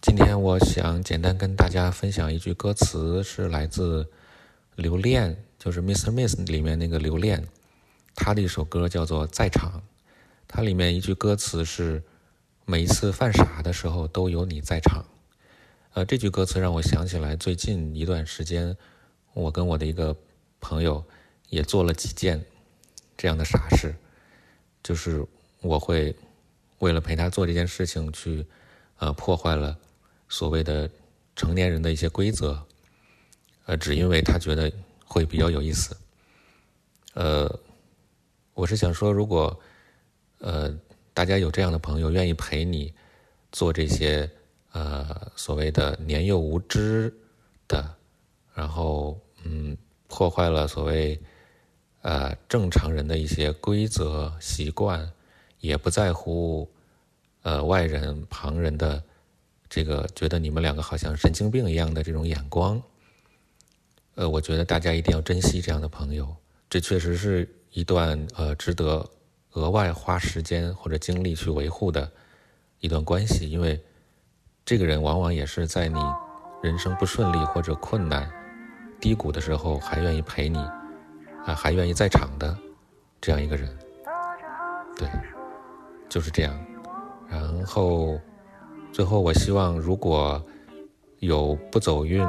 [0.00, 4.02] 今天我想简单跟大家分享一句歌词，是来自
[4.74, 6.10] 《留恋》，就是 Mr.
[6.10, 7.46] Miss 里面那个留恋，
[8.16, 9.70] 他的一首歌叫做《在场》。
[10.52, 12.02] 它里面一句歌词是
[12.66, 15.04] “每一次犯傻的时候都有你在场”。
[15.94, 18.76] 呃，这句歌词让我想起来最近一段时间，
[19.32, 20.16] 我跟我的一个
[20.60, 21.04] 朋友
[21.50, 22.44] 也做了几件
[23.16, 23.94] 这样的傻事，
[24.82, 25.24] 就是
[25.60, 26.16] 我会
[26.80, 28.44] 为了陪他做这件事情去，
[28.98, 29.78] 呃，破坏了
[30.28, 30.90] 所谓的
[31.36, 32.60] 成年人的一些规则，
[33.66, 34.70] 呃，只因为他觉得
[35.04, 35.96] 会比较有意思。
[37.14, 37.56] 呃，
[38.54, 39.60] 我是想说，如果
[40.40, 40.76] 呃
[41.14, 42.92] 大家有这样的朋友愿意陪你
[43.52, 44.30] 做这些
[44.72, 47.12] 呃所谓的年幼无知
[47.66, 47.94] 的，
[48.54, 49.76] 然后嗯
[50.08, 51.18] 破坏了所谓
[52.02, 55.10] 呃正常人的一些规则习惯，
[55.60, 56.68] 也不在乎
[57.42, 59.02] 呃外人旁人的
[59.68, 62.82] 这个觉得你们两个好像神经病一样的这种眼光，
[64.14, 66.34] 呃，我觉得大家一定要珍惜这样的朋友，
[66.68, 69.08] 这确实是一段呃值得
[69.52, 72.10] 额外花时间或者精力去维护的
[72.80, 73.82] 一段关系，因为
[74.64, 76.00] 这个人往往也是在你
[76.62, 78.30] 人生不顺利或者困难、
[79.00, 80.58] 低谷的时候还愿意陪你，
[81.44, 82.56] 啊，还愿意在场的
[83.20, 83.76] 这样一个人，
[84.96, 85.08] 对，
[86.08, 86.58] 就是这样。
[87.28, 88.18] 然后
[88.92, 90.42] 最后，我希望如果
[91.18, 92.26] 有不走运、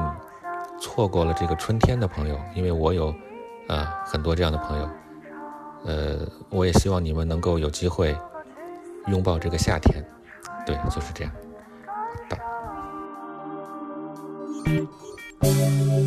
[0.79, 3.13] 错过了这个春天的朋友，因为我有
[3.67, 4.89] 啊很多这样的朋友，
[5.83, 8.15] 呃，我也希望你们能够有机会
[9.07, 10.03] 拥抱这个夏天，
[10.65, 11.33] 对，就是这样。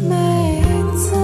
[0.09, 1.15] 每一次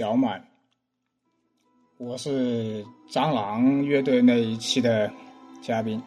[0.00, 0.42] 小满，
[1.98, 5.12] 我是蟑螂乐队那一期的
[5.60, 6.02] 嘉宾。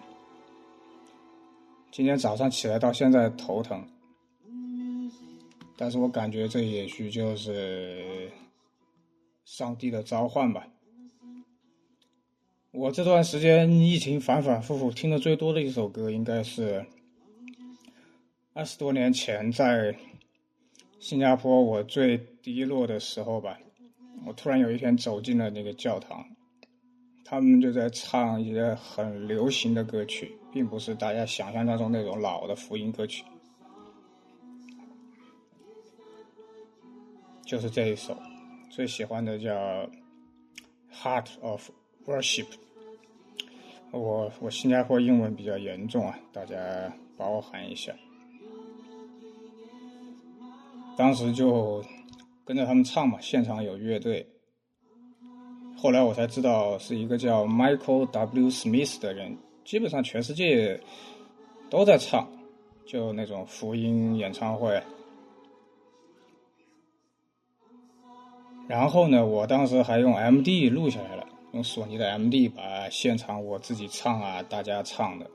[1.91, 3.87] 今天早上起来到现在头疼，
[5.77, 8.31] 但是我感觉这也许就是
[9.45, 10.67] 上帝的召唤吧。
[12.71, 16.83] 我这段时间疫情反反复复听的最多的一首歌，应该是
[18.53, 19.95] 二十多年前在
[20.99, 23.59] 新加坡我最低落的时候吧。
[24.25, 26.25] 我突然有一天走进了那个教堂，
[27.25, 33.23] 他们就在唱一些很流行的歌曲，并不是大家想象当中那种老的福音歌曲，
[37.45, 38.17] 就是这一首，
[38.69, 39.51] 最喜欢的叫
[40.93, 41.69] 《Heart of
[42.05, 42.45] Worship》。
[43.91, 47.93] 我我新加坡英文比较严重啊，大家包涵一下。
[50.97, 51.83] 当时就
[52.45, 54.27] 跟着他们唱嘛，现场有乐队，
[55.77, 58.49] 后来我才知道是一个叫 Michael W.
[58.49, 60.79] Smith 的人，基本上全世界
[61.69, 62.27] 都在唱，
[62.85, 64.81] 就那种福音演唱会。
[68.67, 75.29] 然后呢，我当时还用 MD 录下来了，用索尼的 MD 把现场我自己唱啊，大家唱的。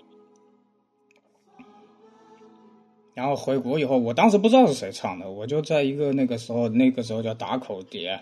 [3.18, 8.16] 然后回国以后，我当时不知道是谁唱的，我就在一个那个时候，那个时候叫打口碟，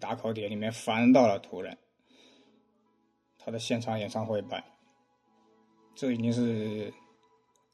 [0.00, 1.78] 打口碟里面翻到了突然
[3.38, 4.60] 他的现场演唱会版，
[5.94, 6.92] 这已经是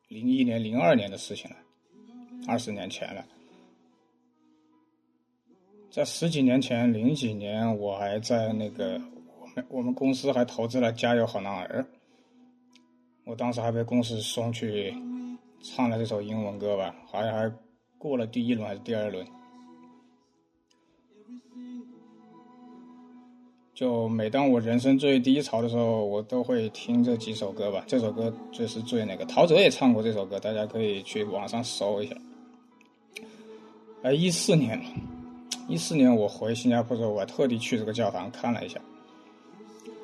[0.08, 1.56] 零一年、零二年的事情了，
[2.46, 3.24] 二十年前了。
[5.90, 9.00] 在十几年前，零几年，我还在那个
[9.40, 11.80] 我们我们公司还投资了《加油好男儿》，
[13.24, 14.94] 我当时还被公司送去
[15.64, 17.50] 唱了这首英文歌吧，好像还
[17.96, 19.26] 过了第一轮还是第二轮。
[23.74, 27.82] 就每当我人生最低潮的时候，我都会听这几首歌吧。
[27.88, 32.14] 这首歌就是最那个，陶喆也唱过这首歌，大家可以去网上搜一下。
[34.02, 34.80] 哎，一四年。
[35.66, 38.78] 一四年我回新加坡的时候，我还特地去这个教堂看了一下，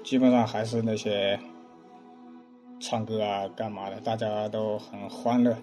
[0.03, 1.39] 基本上还是那些
[2.81, 5.55] 唱歌啊、干嘛的，大家都很欢乐。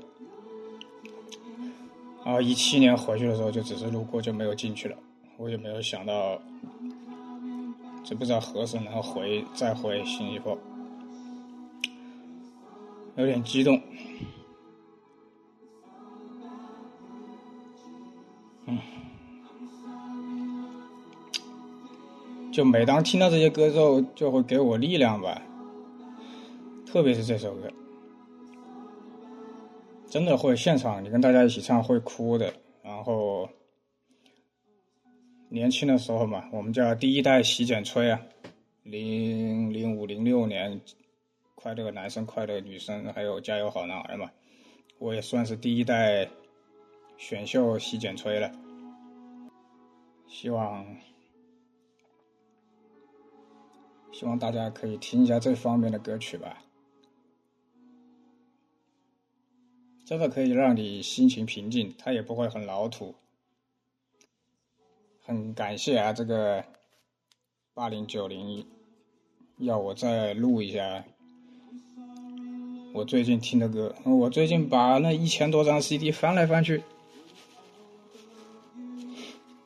[2.23, 4.95] 然后一七年回去的时候，就只是路过，就没有进去了。
[5.37, 6.39] 我也没有想到，
[8.03, 10.57] 就不知道何时能回再回新加坡，
[13.15, 13.81] 有点激动。
[18.65, 18.77] 嗯。
[22.51, 25.41] 就每当听到这些歌之后，就会给我力量吧。
[26.89, 27.69] 特别是这首歌，
[30.09, 32.51] 真的会现场你跟大家一起唱会哭的。
[32.81, 33.47] 然后
[35.49, 38.19] 年轻的时候嘛，我们叫第一代洗剪吹啊，
[38.83, 40.79] 零零五零六年，
[41.55, 44.31] 快乐男生快乐女生，还有加油好男儿嘛，
[44.97, 46.27] 我也算是第一代
[47.17, 48.49] 选秀洗剪吹了。
[50.27, 50.85] 希望。
[54.13, 56.57] 希望大家可以听一下这方面的歌曲吧，
[60.07, 63.13] 真的可以让你心情平静，它也不会很老土。
[65.21, 66.63] 很感谢啊，这个
[67.73, 68.65] 八零九零
[69.57, 71.03] 要我再录一下
[72.93, 73.93] 我最近听的歌。
[74.05, 76.81] 我最近把那一千多张 CD 翻来翻去，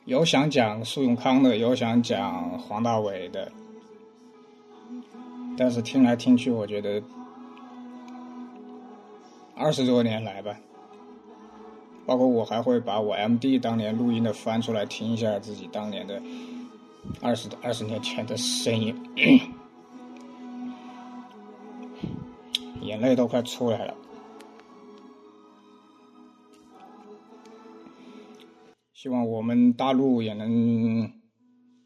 [0.06, 3.52] 有想讲苏永康的，有想讲黄大炜的。
[5.56, 7.00] 但是听来听去，我觉得
[9.62, 10.58] 二十多年来吧，
[12.04, 16.20] 包括我还会把我 M D 当年录音的翻出来听一下自己当年的
[17.20, 18.92] 二十二十年前的声音，
[22.80, 23.94] 眼泪都快出来了。
[28.92, 31.12] 希望我们大陆也能。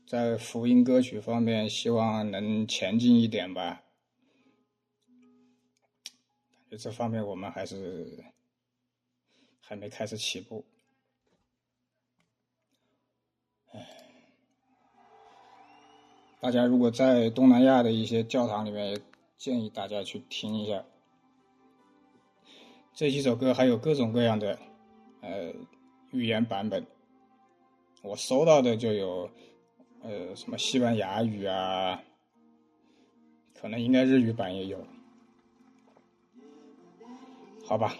[0.08, 3.82] 在福音歌曲方面，希望能前进一点吧。
[6.70, 8.24] 在这方面我们还是
[9.60, 10.64] 还没开始起步。
[13.72, 13.86] 唉，
[16.40, 19.00] 大家如果在东南亚的一些教堂里面，
[19.36, 20.84] 建议大家去听一下
[22.94, 24.58] 这几首歌，还有各种各样的
[25.20, 25.52] 呃
[26.12, 26.86] 语言版本。
[28.02, 29.30] 我搜到的就有。
[30.02, 32.00] 呃，什么西班牙语啊？
[33.54, 34.86] 可能应该日语版也有。
[37.68, 37.92] 好吧，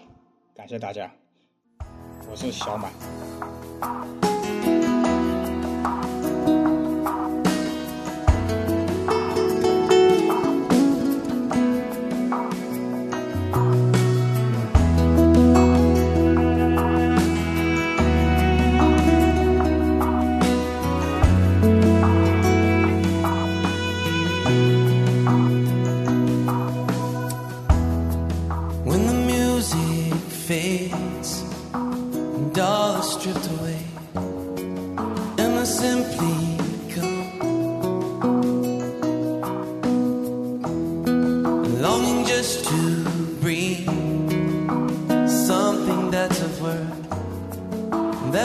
[0.55, 1.11] 感谢大家，
[2.31, 4.26] 我是小满。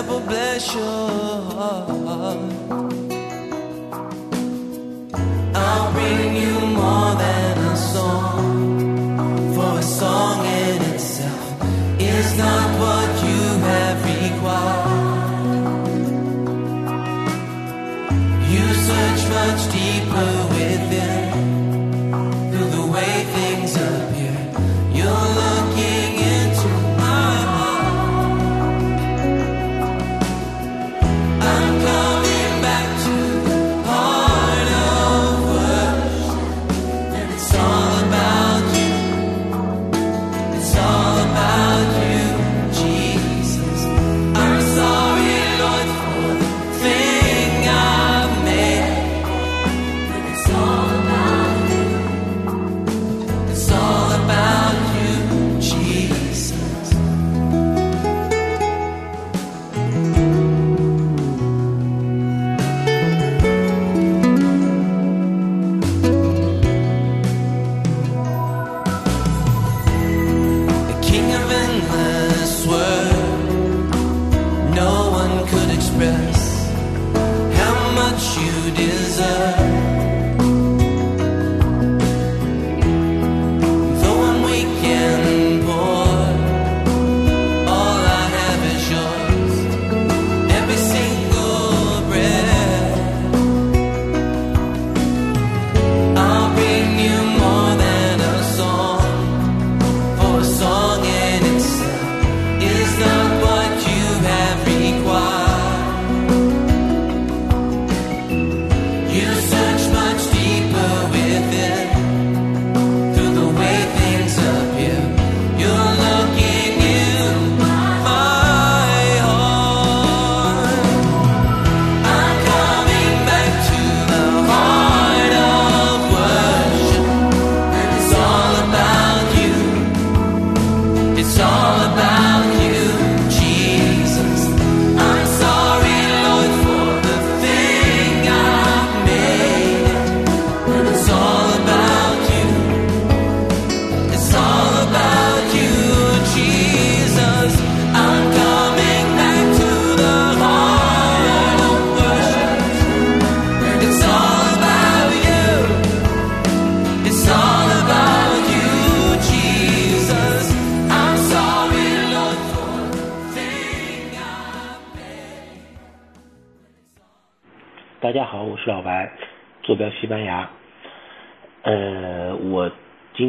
[0.03, 1.09] ever bless your
[1.53, 2.39] heart.
[5.55, 6.31] I'll be.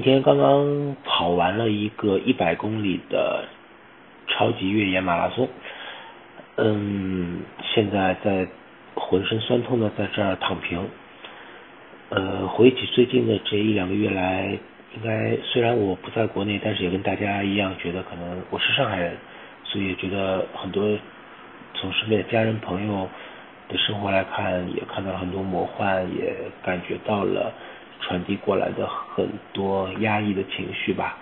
[0.04, 3.46] 今天刚刚跑完了一个一百公里的
[4.28, 5.48] 超级越野马拉松，
[6.58, 7.40] 嗯，
[7.74, 8.46] 现在在
[8.96, 10.90] 浑身酸痛的在这儿躺平。
[12.10, 14.58] 呃，回忆起最近的这一两个月来，
[14.98, 19.16] 应该虽然我不在国内，但是也跟大家一样，觉得可能我是上海人，
[19.64, 20.84] 所以觉得很多
[21.76, 23.08] 从身边的家人朋友
[23.70, 27.54] 的生活来看，也看到了很多魔幻，也感觉到了
[28.04, 31.18] 传递过来的很多压抑的情绪吧。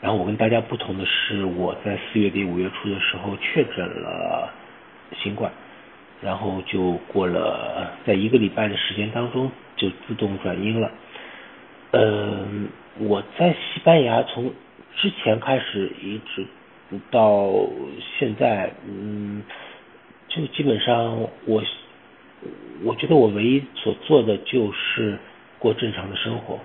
[0.00, 4.48] 然后我跟大家不同的是，我在四月底五月初的时候确诊了
[5.22, 5.52] 新冠，
[6.22, 10.90] 然后就过了在一个礼拜的时间当中就自动转阴了。
[11.90, 12.68] 嗯，
[12.98, 14.52] 我在西班牙从
[14.96, 16.46] 之前开始一直
[17.10, 17.52] 到
[18.18, 19.42] 现在，嗯，
[20.28, 21.62] 就基本上我
[22.84, 25.18] 我觉得我唯一所做的就是
[25.60, 26.58] 过正常的生活，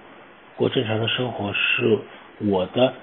[0.56, 2.00] 过正常的生活是
[2.40, 2.94] 我的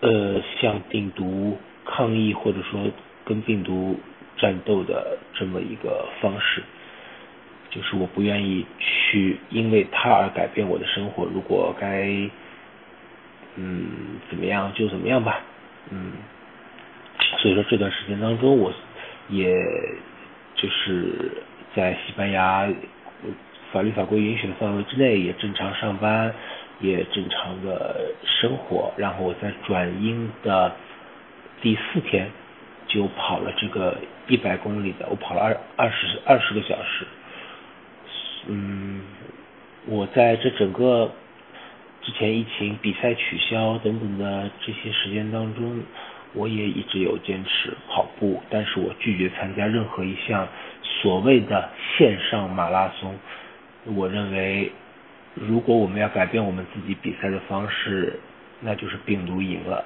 [0.00, 2.90] 呃向病毒抗疫或者说
[3.26, 4.00] 跟病毒
[4.38, 6.62] 战斗的这么一个方式。
[7.70, 12.08] 就是我不愿意去因为它而改变我的生活，如果该
[13.56, 13.86] 嗯
[14.30, 15.40] 怎么样就怎么样吧，
[15.90, 16.12] 嗯，
[17.42, 18.72] 所以说这段时间当中，我
[19.28, 19.52] 也
[20.54, 21.42] 就是
[21.76, 22.66] 在西班牙
[23.72, 26.34] 法律法规允许的范围之内，也正常上班，
[26.80, 30.72] 也正常的生活，然后我在转阴的
[31.60, 32.30] 第四天
[32.86, 33.96] 就跑了这个
[34.26, 37.06] 一百公里的，我跑了二二十二十个小时。
[38.46, 39.02] 嗯，
[39.86, 41.12] 我在这整个
[42.00, 45.82] 之前疫情、比赛取消等等的这些时间当中，
[46.32, 50.48] 我也一直有坚持跑步，但是我拒绝参加任何一项
[51.02, 53.14] 所谓的线上马拉松。
[53.84, 54.72] 我认为，
[55.34, 58.18] 如果我们要改变我们自己比赛的方式，
[58.60, 59.84] 那就是病毒赢了。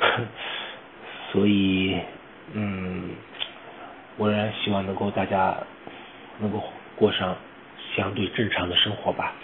[1.32, 1.96] 所以，
[2.52, 3.10] 嗯，
[4.16, 5.56] 我仍然希望能够大家
[6.38, 6.62] 能够
[6.96, 7.36] 过上。
[7.96, 9.34] 相对正常的生活吧。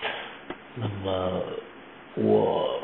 [0.77, 1.43] 那么，
[2.15, 2.81] 我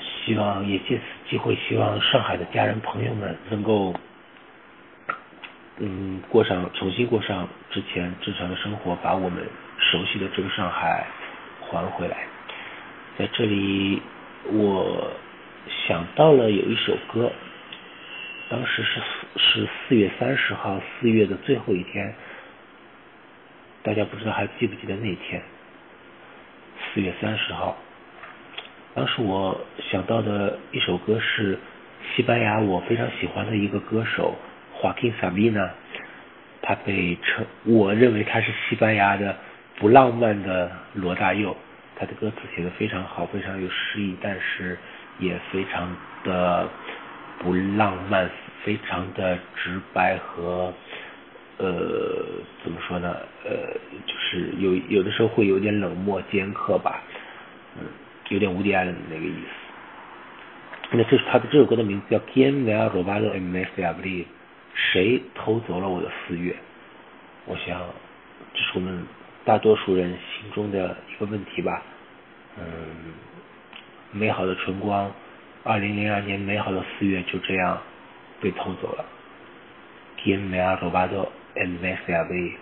[0.00, 3.94] 希望也借此机会，希望上海的家人朋友们能够，
[5.78, 9.46] 嗯，过上重新过上之前正常的生活，把我们
[9.78, 11.06] 熟悉的这个上海
[11.60, 12.16] 还回来。
[13.18, 14.02] 在这里，
[14.44, 15.12] 我
[15.86, 17.32] 想到了有一首歌，
[18.48, 19.00] 当时是
[19.36, 22.14] 是四月三十号，四月的最后一天。
[23.82, 25.40] 大家不知道还记不记得那天，
[26.92, 27.76] 四月三十号，
[28.94, 31.56] 当时我想到的一首歌是
[32.14, 34.34] 西班牙我非常喜欢的一个歌手
[34.72, 35.70] 华 a 萨 i 娜，
[36.62, 39.36] 他被称，我认为他是西班牙的
[39.76, 41.56] 不浪漫的罗大佑，
[41.96, 44.78] 他的歌词写的非常好，非常有诗意，但是
[45.18, 45.94] 也非常
[46.24, 46.68] 的
[47.38, 48.28] 不浪漫，
[48.64, 50.72] 非常的直白和。
[51.58, 52.22] 呃，
[52.62, 53.16] 怎么说呢？
[53.42, 53.50] 呃，
[54.04, 57.00] 就是有有的时候会有点冷漠尖刻吧，
[57.78, 57.86] 嗯，
[58.28, 60.98] 有点无敌爱的那个意思。
[60.98, 64.24] 那这是他的这首歌的名字叫《Quién me ha robado el mes de abril》，
[64.74, 66.54] 谁偷走了我的四月？
[67.46, 67.80] 我想，
[68.52, 69.06] 这是我们
[69.46, 71.80] 大多数人心中的一个问题吧。
[72.58, 72.64] 嗯，
[74.10, 75.10] 美好的春光，
[75.62, 77.80] 二零零二年美好的四月就这样
[78.40, 79.04] 被偷走了。
[80.18, 82.54] ¿Quién me ha robado el mes de abril.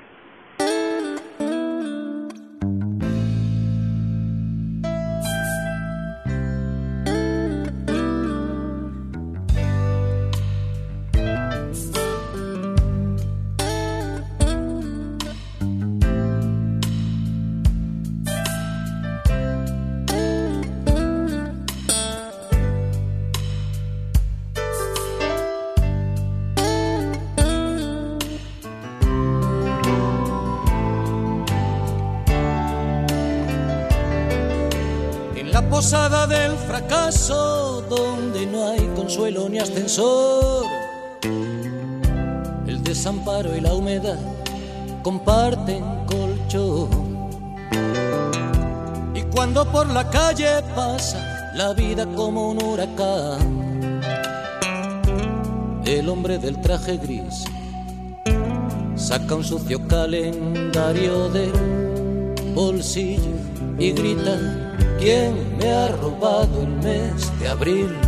[39.74, 40.66] Ascensor.
[42.66, 44.18] El desamparo y la humedad
[45.02, 46.90] comparten colchón.
[49.14, 54.00] Y cuando por la calle pasa la vida como un huracán,
[55.84, 57.44] el hombre del traje gris
[58.94, 61.52] saca un sucio calendario del
[62.54, 63.34] bolsillo
[63.78, 64.38] y grita
[64.98, 68.03] ¿Quién me ha robado el mes de abril?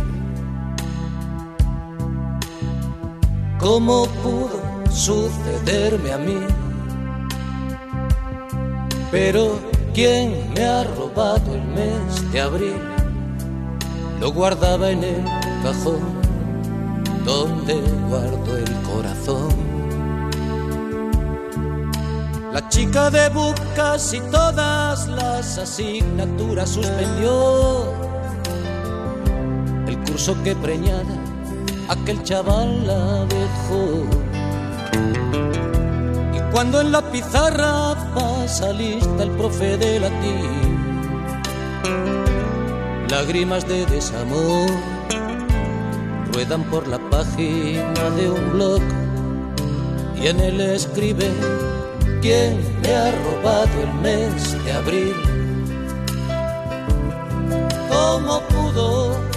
[3.69, 6.37] ¿Cómo pudo sucederme a mí?
[9.11, 9.59] Pero
[9.93, 12.79] quien me ha robado el mes de abril
[14.21, 15.21] lo guardaba en el
[15.63, 15.99] cajón
[17.25, 19.49] donde guardo el corazón.
[22.53, 27.91] La chica de bucas y todas las asignaturas suspendió
[29.87, 31.26] el curso que preñada
[31.89, 34.05] aquel chaval la dejó.
[36.35, 41.41] Y cuando en la pizarra pasa lista el profe de latín,
[43.09, 44.69] lágrimas de desamor
[46.33, 48.81] ruedan por la página de un blog
[50.21, 51.31] y en él escribe
[52.21, 55.15] quién me ha robado el mes de abril.
[57.89, 59.36] ¿Cómo pudo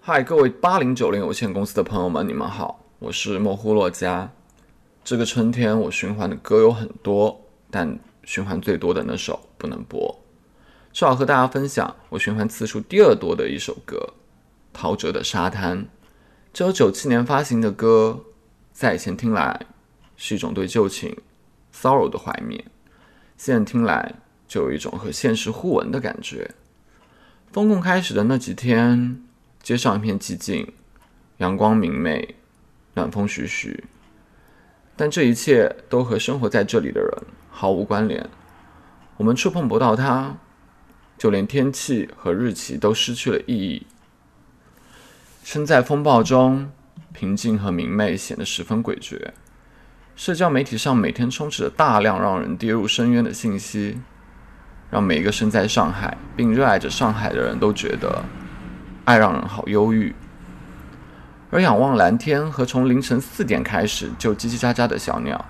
[0.00, 4.30] 嗨，各位八零九零有限公司的朋友们，你们好，我是莫呼洛加。
[5.04, 7.38] 这个春天我循环的歌有很多，
[7.70, 10.18] 但循环最多的那首不能播。
[10.94, 14.14] 正好和大家分享我循环次数第二多的一首歌，
[14.72, 15.78] 陶喆的《沙滩》。
[16.54, 18.26] 这首九七年发行的歌，
[18.72, 19.66] 在以前听来
[20.16, 21.16] 是一种对旧情、
[21.72, 22.64] 骚扰的怀缅，
[23.36, 24.14] 现在听来
[24.46, 26.52] 就有一种和现实互文的感觉。
[27.50, 29.20] 封控开始的那几天，
[29.64, 30.72] 街上一片寂静，
[31.38, 32.36] 阳光明媚，
[32.94, 33.82] 暖风徐徐，
[34.94, 37.10] 但这一切都和生活在这里的人
[37.50, 38.30] 毫无关联。
[39.16, 40.38] 我们触碰不到它，
[41.18, 43.84] 就连天气和日期都失去了意义。
[45.44, 46.70] 身在风暴中，
[47.12, 49.28] 平静和明媚显得十分诡谲。
[50.16, 53.98] 社交媒体上每天充斥着大量让人跌入深渊的信息，
[54.90, 58.24] 让每一个身在上海并热爱着上海的人都觉得，
[59.04, 60.14] 爱让人好忧郁。
[61.50, 65.44] 而仰望蓝天和从凌晨四点开始就叽叽喳喳的小鸟，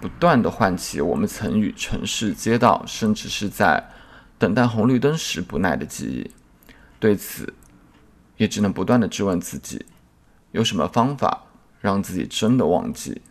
[0.00, 3.90] 不断的唤起我们曾与城市、街道，甚至是在
[4.38, 6.30] 等待红绿灯时不耐的记忆。
[7.00, 7.52] 对此，
[8.36, 9.84] 也只能不断的质问自己，
[10.52, 11.42] 有什么方法
[11.80, 13.22] 让自己真的忘记？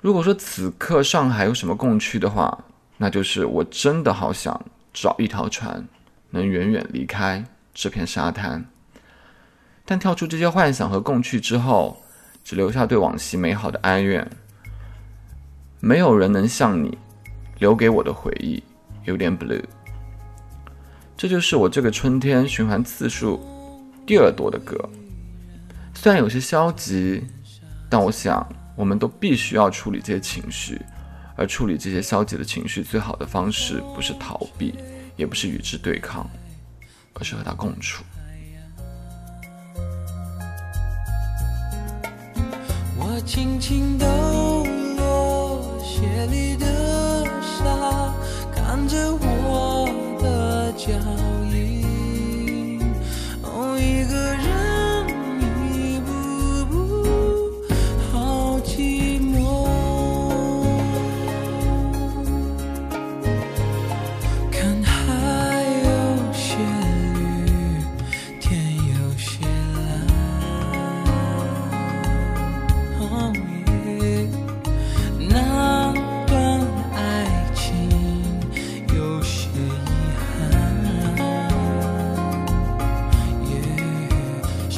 [0.00, 2.64] 如果说此刻上海有什么共趣的话，
[2.98, 5.86] 那就是我真的好想找一条船，
[6.30, 7.44] 能远远离开
[7.74, 8.64] 这片沙滩。
[9.84, 12.02] 但跳出这些幻想和共趣之后，
[12.42, 14.28] 只留下对往昔美好的哀怨。
[15.80, 16.96] 没有人能像你
[17.58, 18.62] 留给我的回忆，
[19.04, 19.62] 有点 blue。
[21.16, 23.40] 这就是我这个春天循环次数
[24.06, 24.76] 第二多的歌。
[25.94, 27.24] 虽然有些消极，
[27.88, 30.78] 但我想我们都必须要处理这些情绪，
[31.34, 34.74] 而处理这些消极的情绪，最好的方式不是逃避，
[35.16, 36.28] 也不是与之对抗，
[37.14, 38.04] 而是和它共处。
[42.98, 44.06] 我轻轻抖
[44.98, 48.12] 落鞋里的沙，
[48.54, 49.35] 看着我
[50.86, 51.35] 笑。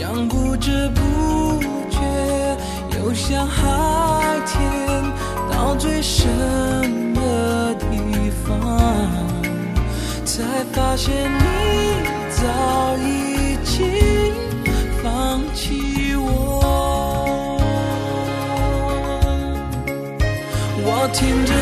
[0.08, 1.60] 像不知不
[1.90, 2.00] 觉，
[2.96, 5.04] 又像海天
[5.52, 8.58] 到最深的地方，
[10.24, 11.40] 才发现你
[12.30, 14.32] 早已经
[15.02, 16.24] 放弃我。
[20.86, 21.52] 我听着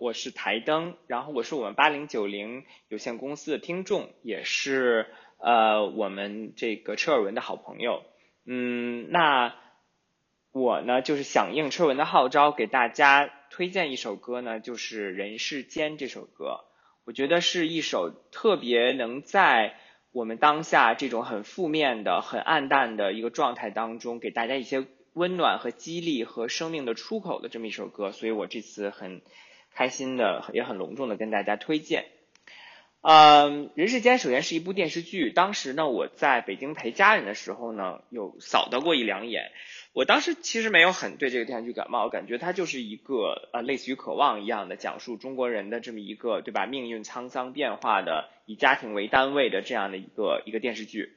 [0.00, 5.06] 我是台灯，然后我是我们八零九零有限公司的听众，也是
[5.38, 8.02] 呃我们这个车尔文的好朋友。
[8.44, 9.54] 嗯，那
[10.52, 16.60] 我呢就是响应车尔文的号召，给大家推荐一首歌呢，就是《人世间》这首歌。
[17.04, 19.76] 我觉得是一首特别能在
[20.12, 29.22] 我们当下这种很负面的、很暗淡的一个状态当中，给大家一些温暖和激励和生命的出口的这么一首歌，所以我这次很
[29.78, 32.06] 开心的，也很隆重的跟大家推荐。
[33.00, 39.52] 嗯，《人世间》首先是一部电视剧，当时呢我在北京陪家人的时候呢，有扫到过一两眼。
[39.92, 51.12] 我当时其实没有很对这个电视剧感冒，感觉它就是一个呃类似于《渴望》一样的讲述中国人的这么一个对吧命运沧桑变化的以家庭为单位的这样的一个一个电视剧。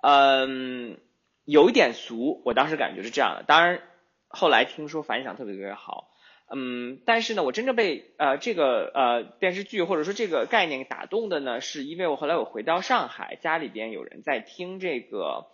[0.00, 0.96] 嗯，
[1.44, 3.44] 有一点俗，我当时感觉是这样的。
[3.46, 3.82] 当然
[4.26, 6.09] 后来听说反响特别特别好。
[6.52, 15.46] 嗯，但是呢，我真正被呃这个呃电视剧或者说这个概念打动的呢，是因为我后来我回到上海，家里边有人在听这个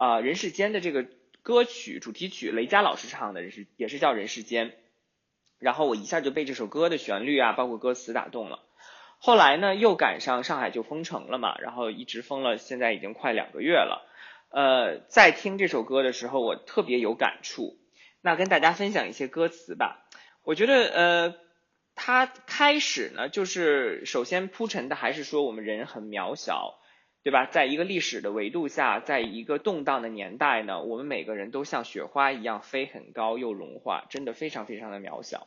[0.00, 1.06] 呃《人世间》的这个
[1.42, 4.70] 歌曲主题曲，雷佳老师唱的，是也是叫《人世间》，
[5.60, 8.58] 然后我一下就被这首歌的旋律啊，包括歌词打动了。
[9.18, 14.04] 后来呢，又赶上上海就封城了嘛，然后一直封了，现在已经快两个月了。
[14.50, 17.76] 呃，在听这首歌的时候，我特别有感触。
[18.22, 20.06] 那跟大家分享一些歌词吧。
[20.42, 21.34] 我觉得呃，
[21.94, 26.78] 它开始呢，就是首先铺陈的还是说我们人很渺小，
[27.22, 27.46] 对吧？
[27.46, 35.46] 在一个历史的维度下，在一个动荡的年代呢，我们每个人都像雪花一样飞很高又融化，真的非常非常的渺小。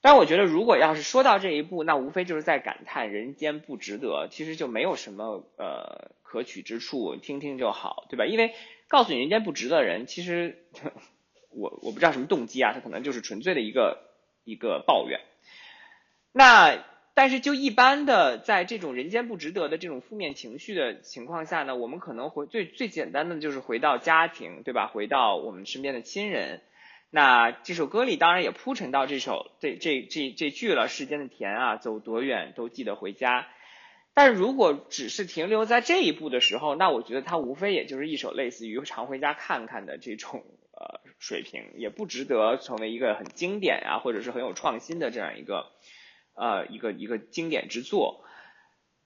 [0.00, 8.24] 但我觉得，如果要是说到这一步，那无非就是在感叹人间不值得，其实就没有什么呃可取之处，听听就好，对吧？
[8.24, 8.54] 因为
[8.88, 10.64] 告诉你人间不值得的人，其实
[11.50, 14.05] 我我不知道什么动机啊，他可能就是纯粹的一个
[14.46, 15.20] 一个抱怨。
[16.32, 16.82] 那
[17.14, 24.86] 但是就一般的在这种人间不值得的这种负面情绪的情况下呢，我们可能回最最简单的就是回到家庭，对吧？
[24.86, 26.62] 回到我们身边的亲人。
[27.08, 33.46] 那这首歌里当然也铺陈到这首这这这这句了，世间的甜啊，走多远都记得回家。
[34.12, 40.44] 但如果只是停留在这一步的时候，那我觉得它无非也就是一首类似于常回家看看的这种
[40.76, 45.72] 呃水平，也不值得成为一个很经典啊，或者是很有创新的这样一个
[46.34, 48.24] 呃一个一个经典之作。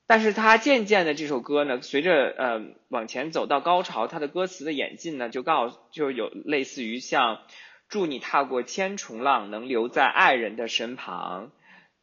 [0.07, 7.41] 但是它渐渐的这首歌呢，随着呃往前走到高潮，它的歌词的演进呢，就告就有类似于像。
[7.93, 11.51] 祝你踏过千重浪，能留在爱人的身旁，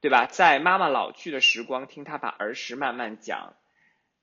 [0.01, 0.25] 对吧？
[0.29, 3.53] 在妈妈老去的时光，听她把儿时慢慢讲。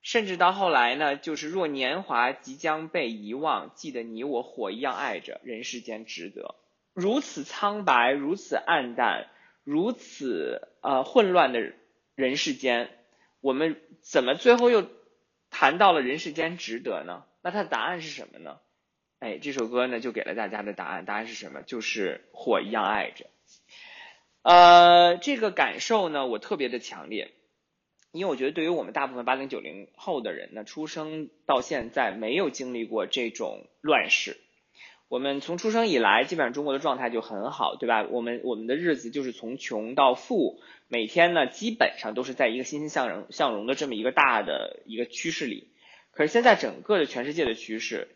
[0.05, 6.55] 甚至到后来呢，就是若年华即将被遗忘，记得你我火一样爱着，人世间值得。
[6.93, 9.31] 如此苍白，如此暗淡，
[9.65, 11.73] 如此呃混乱的
[12.15, 12.91] 人世间，
[13.41, 14.87] 我们怎么最后又
[15.49, 17.25] 谈到了人世间值得呢？
[17.41, 18.61] 那它的答案是什么呢？
[19.21, 21.63] 哎，这首歌呢就给了大家的答案，答案是什么？
[21.63, 23.25] 就是火一样爱着。
[24.43, 27.33] 呃，这个感受呢，我特别的强烈，
[28.15, 34.37] 因为我觉得对于我们大部分八零九零后的人呢，出生到现在没有经历过这种乱世。
[35.09, 38.05] 我们从出生以来，基本上中国的状态就很好，对吧？
[38.05, 45.69] 我们我们的日子就是从穷到富，每天呢基本上都是在一个欣欣向荣向荣的这么一个大的一个趋势里。
[46.13, 48.09] 可是现在整个的全世界的趋势。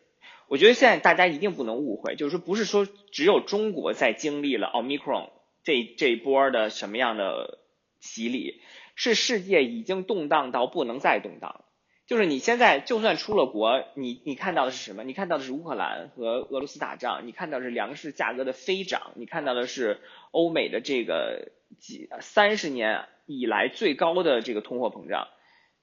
[0.47, 5.29] 我觉得现在大家一定不能误会，就是说不是说只有中国在经历了奥密克戎
[5.63, 7.59] 这这一波的什么样的
[7.99, 8.61] 洗礼，
[8.99, 11.65] 是世界已经动荡到不能再动荡了。
[12.05, 15.03] 就是你现在就算出了国，你你看到的是什么？
[15.05, 20.01] 你看到的是乌克兰和俄罗斯打仗，你看到的是粮食价格的飞涨，你看到的是
[20.31, 25.27] 欧美的这个几三十年以来最高的这个通货膨胀。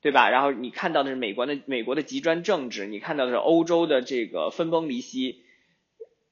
[0.02, 0.30] 对吧？
[0.30, 5.42] 然后你看到的是美国的美国的极端政治，你看到的是欧洲的这个分崩离析，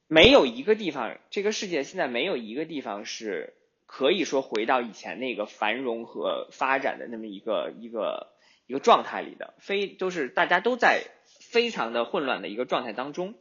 [0.07, 3.55] 没有一个地方，这个世界现在没有一个地方是
[3.97, 8.33] 可以说回到以前那个繁荣和发展的那么一个一个
[8.67, 11.05] 一个状态里的，非都是大家都在
[11.53, 13.35] 非常的混乱的一个状态当中。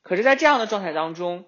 [0.00, 1.44] 可是，在这样的状态当中，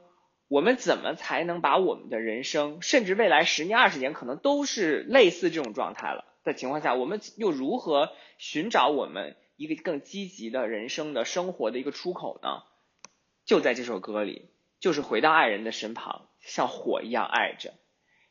[0.48, 12.64] 我们怎么才能把我们的人生，甚至未来十年、二十年，可能都是类似这种状态了的情况下，我们又如何寻找我们一个更积极的人生的生活的一个出口呢？
[13.47, 17.72] 就在这首歌里，就是回到爱人的身旁，像火一样爱着。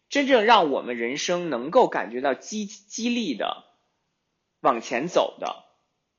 [0.10, 3.64] 真正让我们人生能够感觉到激激励的
[4.60, 5.64] 往前走的，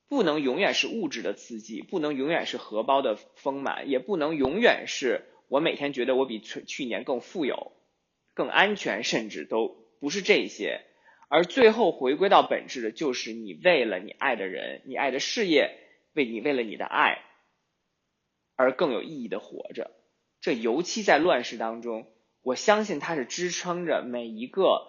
[0.08, 7.72] 不能永远是物质的刺激，不能永远是荷包的丰满，也不能永远是我每天觉得我比去去年更富有、
[8.32, 10.82] 更安全，甚至都不是这些。
[11.28, 15.76] 而最后回归到本质的，就是你为了你爱的人、你爱的事业，
[16.12, 17.24] 为你为了你的爱
[18.54, 19.90] 而更有意义的活着。
[20.40, 22.06] 这尤其在乱世当中。
[22.42, 24.86] 我相信它是支撑着每一个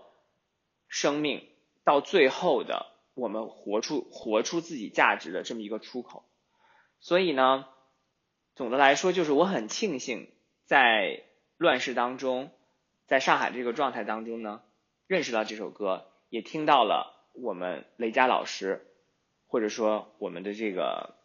[0.88, 1.46] 生命
[1.84, 6.24] 到最后的我们活出活出自己价值的这么一个出口。
[7.00, 7.68] 所以呢，
[8.56, 10.30] 总的来说，就是我很庆幸
[10.64, 11.24] 在
[11.58, 12.52] 乱世当中，
[13.06, 14.62] 在上海这个状态当中呢，
[15.08, 18.88] 认识到这首歌，也听到了我们雷佳老师，
[19.48, 21.16] 或者说我们的这个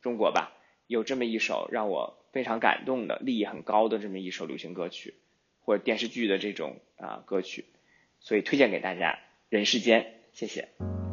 [0.00, 0.52] 中国吧，
[0.88, 2.23] 有这么一首让我。
[2.34, 5.14] 非常感动的，利益很高的这么一首流行歌曲，
[5.60, 7.64] 或者电视剧的这种啊歌曲，
[8.18, 9.12] 所以推荐给大家
[9.48, 10.02] 《人世间》，
[10.32, 11.03] 谢谢。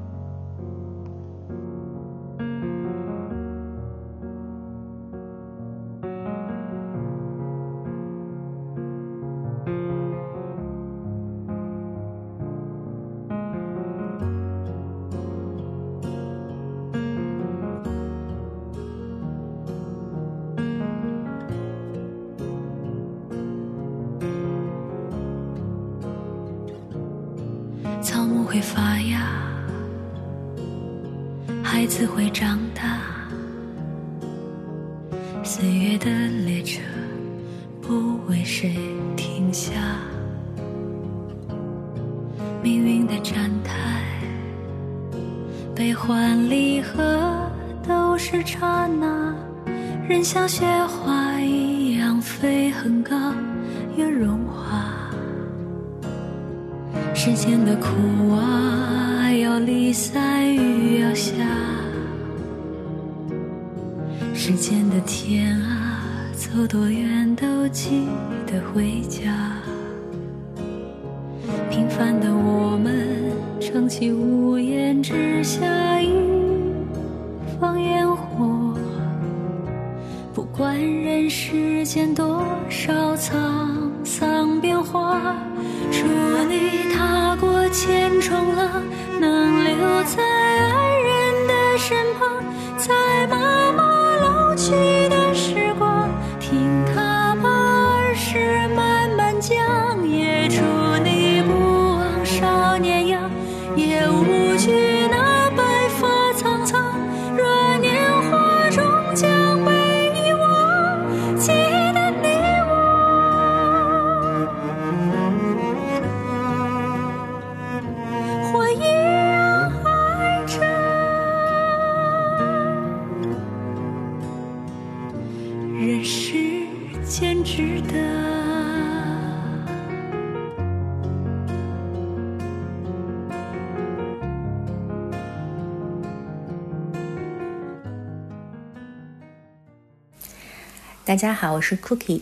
[141.21, 142.21] 大家好，我是 Cookie，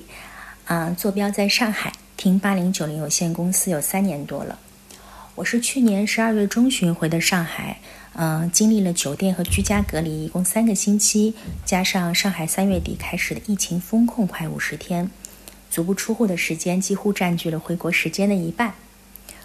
[0.66, 4.60] 啊、坐标在上海，听八零九零有限公司有三年多了。
[5.36, 7.80] 我是去年十二月中旬回的上海，
[8.16, 15.10] 嗯、经历了酒店和居家隔离，一共三个星期，加上上海三月底开始的疫情封控快五十天，
[15.72, 18.74] 足不出户的时间几乎占据了回国时间的一半。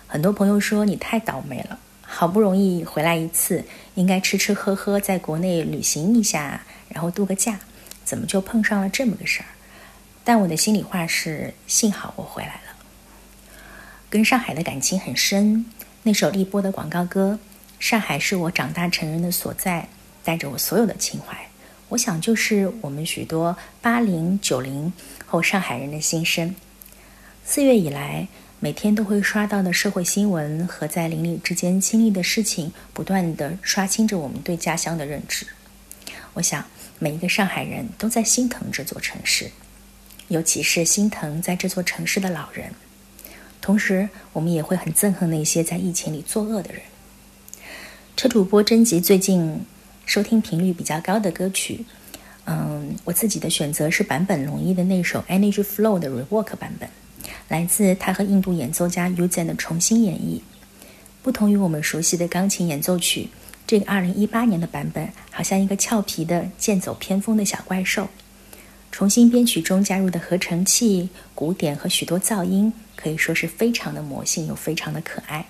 [0.08, 3.62] 很多朋友说你太倒霉了，好不容易回来一次，
[3.94, 7.60] 应该吃吃喝喝，在国内旅行一下，然后度个假。
[8.04, 9.46] 怎么就碰上了这么个事儿？
[10.26, 12.74] 但我的心里话是，幸好我回来了。
[14.08, 15.66] 跟上海的感情很深，
[16.02, 17.38] 那首立波的广告歌
[17.78, 19.82] 《上海是我长大成人的所在》，
[20.24, 21.36] 带着我所有的情怀。
[21.90, 24.90] 我想，就是我们许多八零、九零
[25.26, 26.54] 后上海人的心声。
[27.44, 28.26] 四月以来，
[28.60, 35.46] 每天都会刷到的社会新闻和在邻里之间经历的事情，不断的刷新着我们对家乡的认知。
[36.32, 36.64] 我想。
[36.98, 39.50] 每一个上海人都在心疼这座城市，
[40.28, 42.72] 尤其是心疼在这座城市的老人。
[43.60, 46.82] 同时，我们也会很憎恨那些在疫情里作恶的人。
[48.16, 49.64] 车主播征集最近
[50.06, 51.84] 收听频率比较高的歌曲，
[52.44, 56.88] 嗯，我自己的选择是坂本龙一的那首《Energy Flow》的 Rework 版本，
[57.48, 60.40] 来自他和印度演奏家 Uzen 的重新演绎。
[61.22, 63.30] 不同于我们熟悉的钢琴演奏曲，
[63.66, 68.08] 这个2018年的版本好像一个俏皮的剑走偏锋的小怪兽。
[68.92, 75.46] 重新编曲中加入的合成器、鼓点和许多噪音，可以说是非常的魔性又非常的可爱。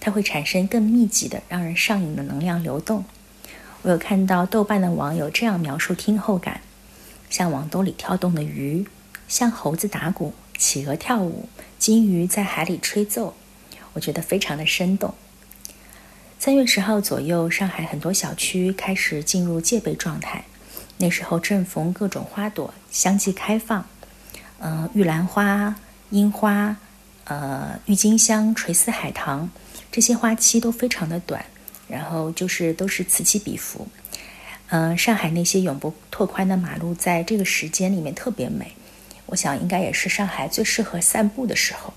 [0.00, 3.04] 它会产生更密集的、让人上瘾的能量流动。
[3.80, 6.60] 我有看到豆瓣的网友这样描述听后感：
[7.30, 8.86] 像网兜里跳动的鱼，
[9.28, 11.48] 像猴子打鼓、企鹅跳舞、
[11.78, 13.34] 金鱼在海里吹奏。
[13.94, 15.14] 我觉得非常的生动。
[16.44, 20.44] 三月十号左右，上海很多小区开始进入戒备状态。
[20.98, 23.88] 那时候正逢各种花朵相继开放，
[24.58, 25.74] 呃，玉兰花、
[26.10, 26.76] 樱花、
[27.24, 29.48] 呃，郁金香、垂丝海棠，
[29.90, 31.42] 这些花期都非常的短，
[31.88, 33.88] 然后就是都是此起彼伏。
[34.68, 38.70] 呃，上海那些永不拓宽的马路，在这个时间里面特别美，
[39.24, 41.94] 我想应该也是上海最适合散步的时候。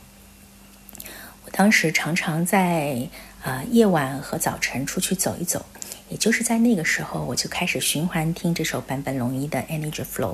[1.43, 3.09] 我当时常常在
[3.43, 5.65] 啊、夜晚和早晨出去走一走。
[6.09, 10.33] 也就是在那个时候，我就开始循环听这首坂本龙一的《Energy Flow》。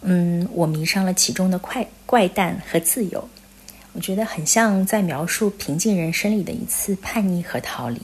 [0.00, 3.28] 嗯，我迷上了其中的快怪诞和自由，
[3.92, 8.00] 我觉得很像在描述平静人生里的一次叛逆和逃离。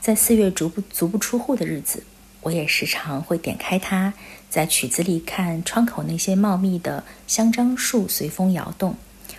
[0.00, 2.04] 在四月足不足不出户的日子，
[2.42, 4.12] 我也时常会点开它，
[4.50, 8.94] 在曲子里看窗口那些茂密的香樟树随风摇动。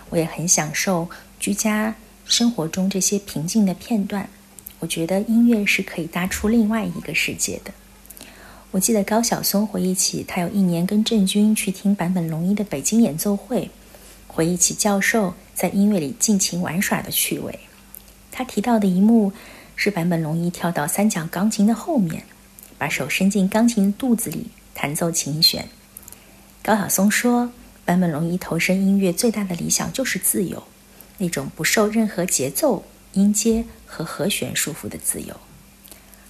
[0.10, 1.10] 我也很享受
[1.40, 1.94] 居家
[2.26, 4.28] 生活中这些平静的片段。
[4.80, 7.72] 我觉得音乐是可以搭出另外一个世界的。
[8.72, 13.70] 我记得高晓松回忆起他有一年跟郑钧去听坂本龙一的北京演奏会，
[14.28, 17.58] 回忆起教授在音乐里尽情玩耍的趣味。
[18.32, 19.32] 他提到的一幕
[19.78, 22.24] 是坂本龙一跳到三角钢琴的后面，
[22.78, 25.66] 把手伸进钢琴肚子里弹奏琴弦。
[26.62, 27.50] 高晓松说，
[27.86, 30.62] 坂本龙一投身音乐最大的理想就是自由，
[31.18, 35.36] 那种不受任何节奏、音阶和和弦束缚的自由，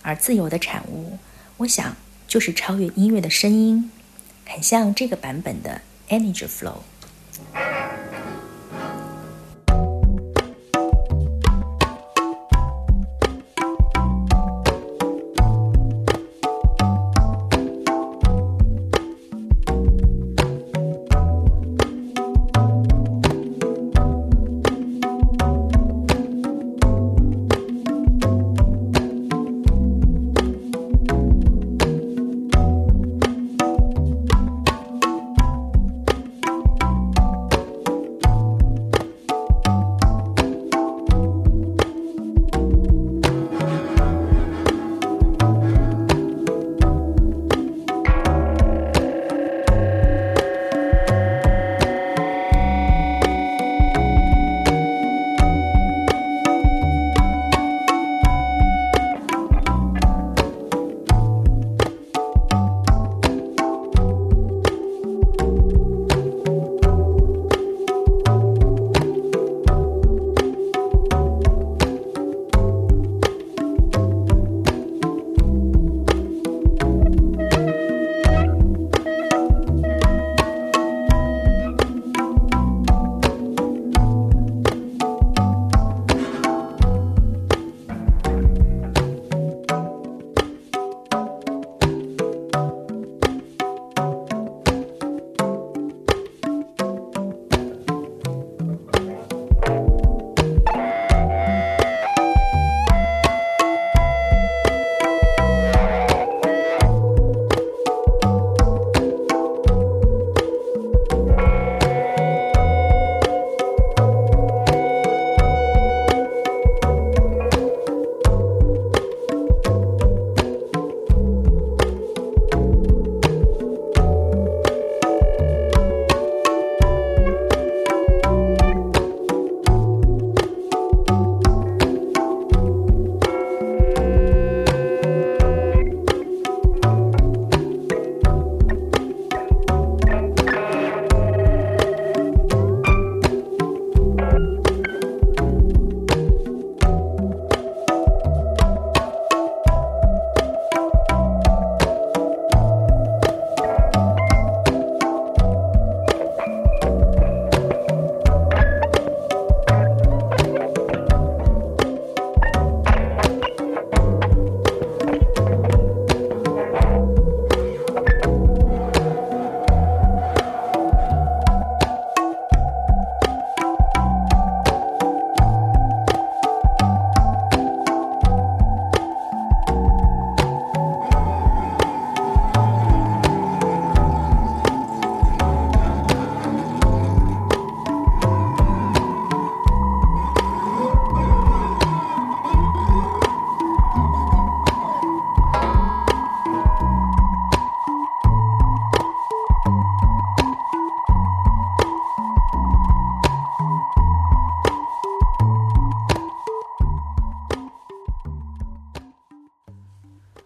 [0.01, 1.17] 而自由的产物，
[1.57, 1.95] 我想
[2.27, 3.89] 就是超越音乐的声音，
[4.45, 5.81] 很像这个版本的
[6.15, 6.73] 《Energy Flow》。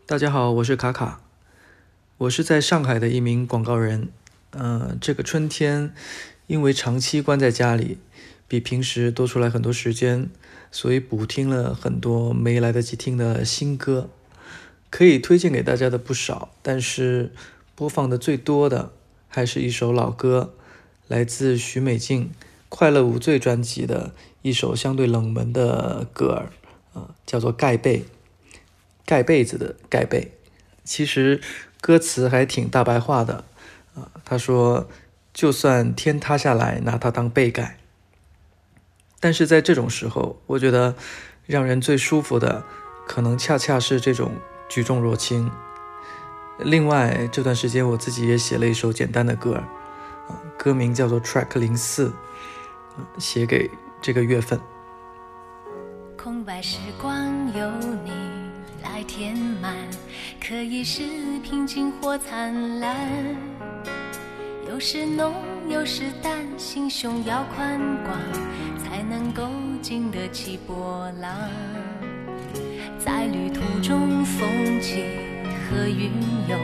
[0.10, 1.22] 大家好，我是卡卡，
[2.18, 4.10] 我是在上海的一名广告人。
[4.50, 5.94] 嗯、这个春天
[6.48, 8.00] 因为长期关在家里，
[8.48, 10.32] 比平时多出来很多时间，
[10.72, 14.10] 所以补听了很多没来得及听的新歌，
[14.90, 17.32] 可以推荐给大家的不少，但是
[17.76, 18.92] 播放的最多的
[19.28, 20.56] 还是一首老歌，
[21.08, 22.26] 来自许美静
[22.68, 26.50] 《快乐无罪》专辑的一首相对冷门的歌儿，
[27.00, 28.00] 啊、叫做《盖被》。
[29.10, 30.32] 盖被子的盖被，
[30.84, 31.42] 其实
[31.82, 33.44] 歌词还挺大白话的
[33.96, 34.12] 啊。
[34.24, 34.88] 他说，
[35.34, 37.80] 就算天塌下来，拿它当被盖。
[39.20, 40.94] 但是在这种时候，我觉得
[41.48, 42.64] 让人最舒服的，
[43.08, 44.34] 可能恰恰是这种
[44.70, 45.50] 举重若轻。
[46.60, 49.56] 另外，这段时间我自己也写了一首简单的歌，
[50.28, 52.14] 啊，歌名叫做 Track 零四，
[53.18, 54.60] 写给这个月份。
[56.16, 57.26] 空白时光
[57.58, 57.72] 有
[58.04, 58.12] 你
[58.84, 59.76] 来填满，
[60.46, 61.02] 可以是
[61.44, 62.96] 平静或灿烂，
[64.68, 65.34] 有时浓，
[65.70, 68.18] 有时淡，心胸要宽广，
[68.78, 69.50] 才能够
[69.82, 71.32] 经得起波浪。
[72.98, 74.48] 在旅途中风
[74.82, 75.04] 起
[75.70, 76.12] 和云
[76.48, 76.60] 涌，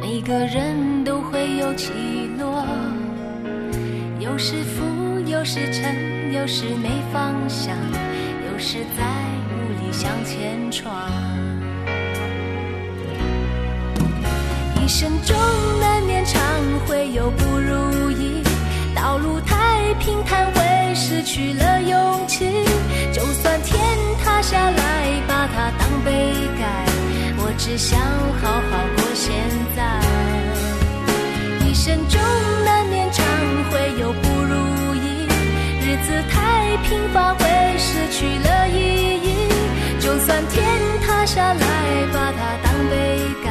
[0.00, 1.92] 每个人都会有起
[2.38, 2.64] 落，
[4.20, 4.84] 有时浮，
[5.28, 7.76] 有时沉，有时没方向。
[8.52, 9.04] 有时在
[9.50, 11.10] 无力向前闯，
[14.84, 15.34] 一生中
[15.80, 16.42] 难免常
[16.86, 18.42] 会有不如意，
[18.94, 22.44] 道路太平坦会失去了勇气。
[23.10, 23.80] 就算天
[24.22, 26.10] 塌下来，把它当被
[26.60, 26.84] 盖，
[27.38, 27.98] 我只想
[28.42, 29.32] 好好过现
[29.74, 29.80] 在。
[31.66, 32.20] 一生中
[32.66, 33.24] 难免常
[33.70, 35.26] 会有不如意，
[35.80, 37.42] 日子太平凡会
[37.78, 39.48] 失去了意义。
[39.98, 40.62] 就算天
[41.00, 43.48] 塌下来，把它当被盖，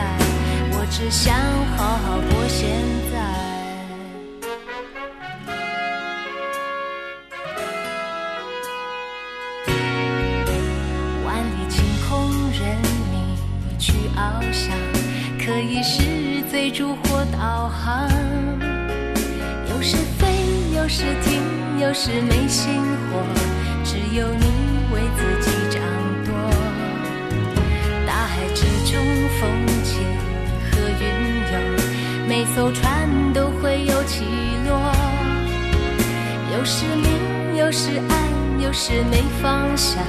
[0.96, 1.34] 只想
[1.76, 2.70] 好好过现
[3.12, 3.18] 在。
[11.26, 12.78] 万里晴空任
[13.12, 13.36] 你
[13.80, 14.72] 去翱翔，
[15.44, 18.08] 可以是追逐或导航。
[19.72, 20.28] 有时飞，
[20.78, 21.42] 有时停，
[21.80, 22.80] 有时没心
[23.10, 23.26] 火，
[23.84, 24.46] 只有你
[24.94, 25.73] 为自己
[32.46, 34.26] 每艘船都会有起
[34.68, 34.92] 落。
[36.54, 40.04] 有时明，有时暗，有时没方向，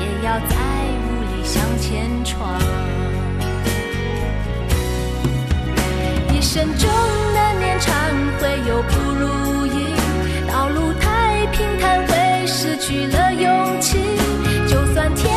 [0.00, 0.56] 也要在
[1.04, 2.58] 无力向前闯。
[6.32, 6.88] 一生中
[7.34, 7.94] 难免常
[8.40, 9.92] 会有不如意，
[10.50, 13.98] 道路太平坦会失去了勇气。
[14.66, 15.30] 就算天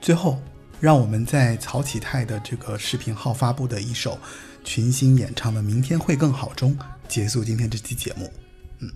[0.00, 0.40] 最后，
[0.80, 4.18] 让我们在曹启泰的这个视频号发布的一首
[4.64, 8.32] 群星演唱的《明天会更好》中结束今天这期节目。
[8.78, 8.90] 嗯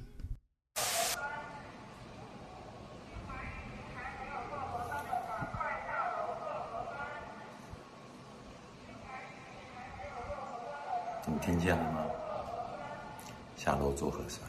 [11.26, 12.00] 你听见了吗？
[13.56, 14.40] 下楼做核酸。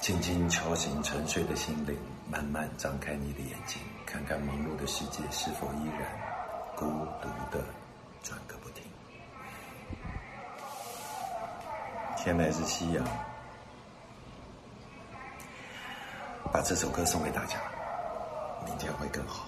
[0.00, 1.96] 轻轻敲醒沉睡的心灵，
[2.30, 6.06] 慢慢张开你的眼睛，看看忙碌的世界是否依然
[6.76, 6.84] 孤
[7.22, 7.64] 独的
[8.22, 8.84] 转个不停。
[12.18, 13.02] 天来是夕阳，
[16.52, 17.56] 把这首歌送给大家，
[18.66, 19.47] 明天会更好。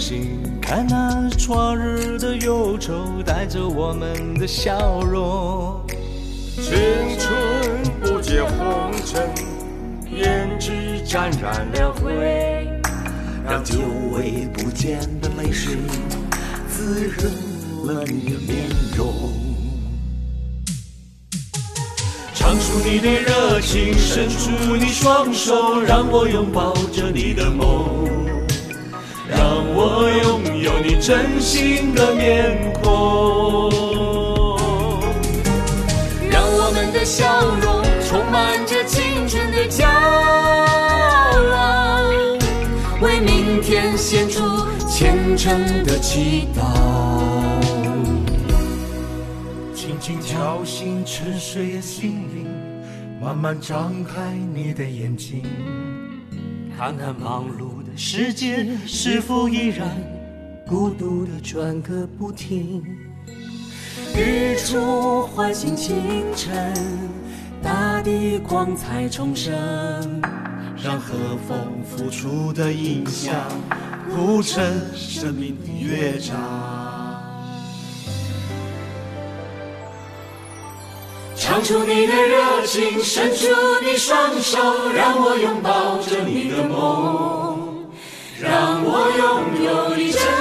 [0.00, 5.78] 心看那昨日的忧愁带着我们的笑容？
[6.56, 6.72] 青
[7.18, 9.28] 春不解红尘，
[10.10, 12.70] 胭脂沾染了灰，
[13.44, 13.76] 让久
[14.12, 15.76] 违不见的泪水
[16.70, 19.12] 滋润了你的面容。
[22.34, 28.19] 唱出你的热情，伸出你双手，让我拥抱着你的梦，
[29.82, 33.70] 我拥有你真心的面孔，
[36.30, 39.86] 让我们的笑容充满着青春的骄
[41.56, 42.04] 傲，
[43.00, 44.42] 为明天献出
[44.86, 46.60] 虔诚的祈祷。
[49.74, 52.46] 轻轻敲醒沉睡的心灵，
[53.18, 54.20] 慢慢张开
[54.54, 55.42] 你的眼睛，
[56.76, 59.88] 看看忙碌的世界是否依然
[60.66, 62.82] 孤独的转个不停。
[64.14, 66.74] 日出唤醒清晨，
[67.62, 69.52] 大地光彩重生，
[70.82, 71.14] 让和
[71.48, 73.34] 风拂出的音响
[74.12, 74.62] 谱成
[74.94, 76.36] 生命的乐章。
[81.36, 83.46] 唱出你的热情，伸出
[83.84, 84.58] 你双手，
[84.94, 87.59] 让我拥抱着你的梦，
[88.42, 90.39] 让我拥有你真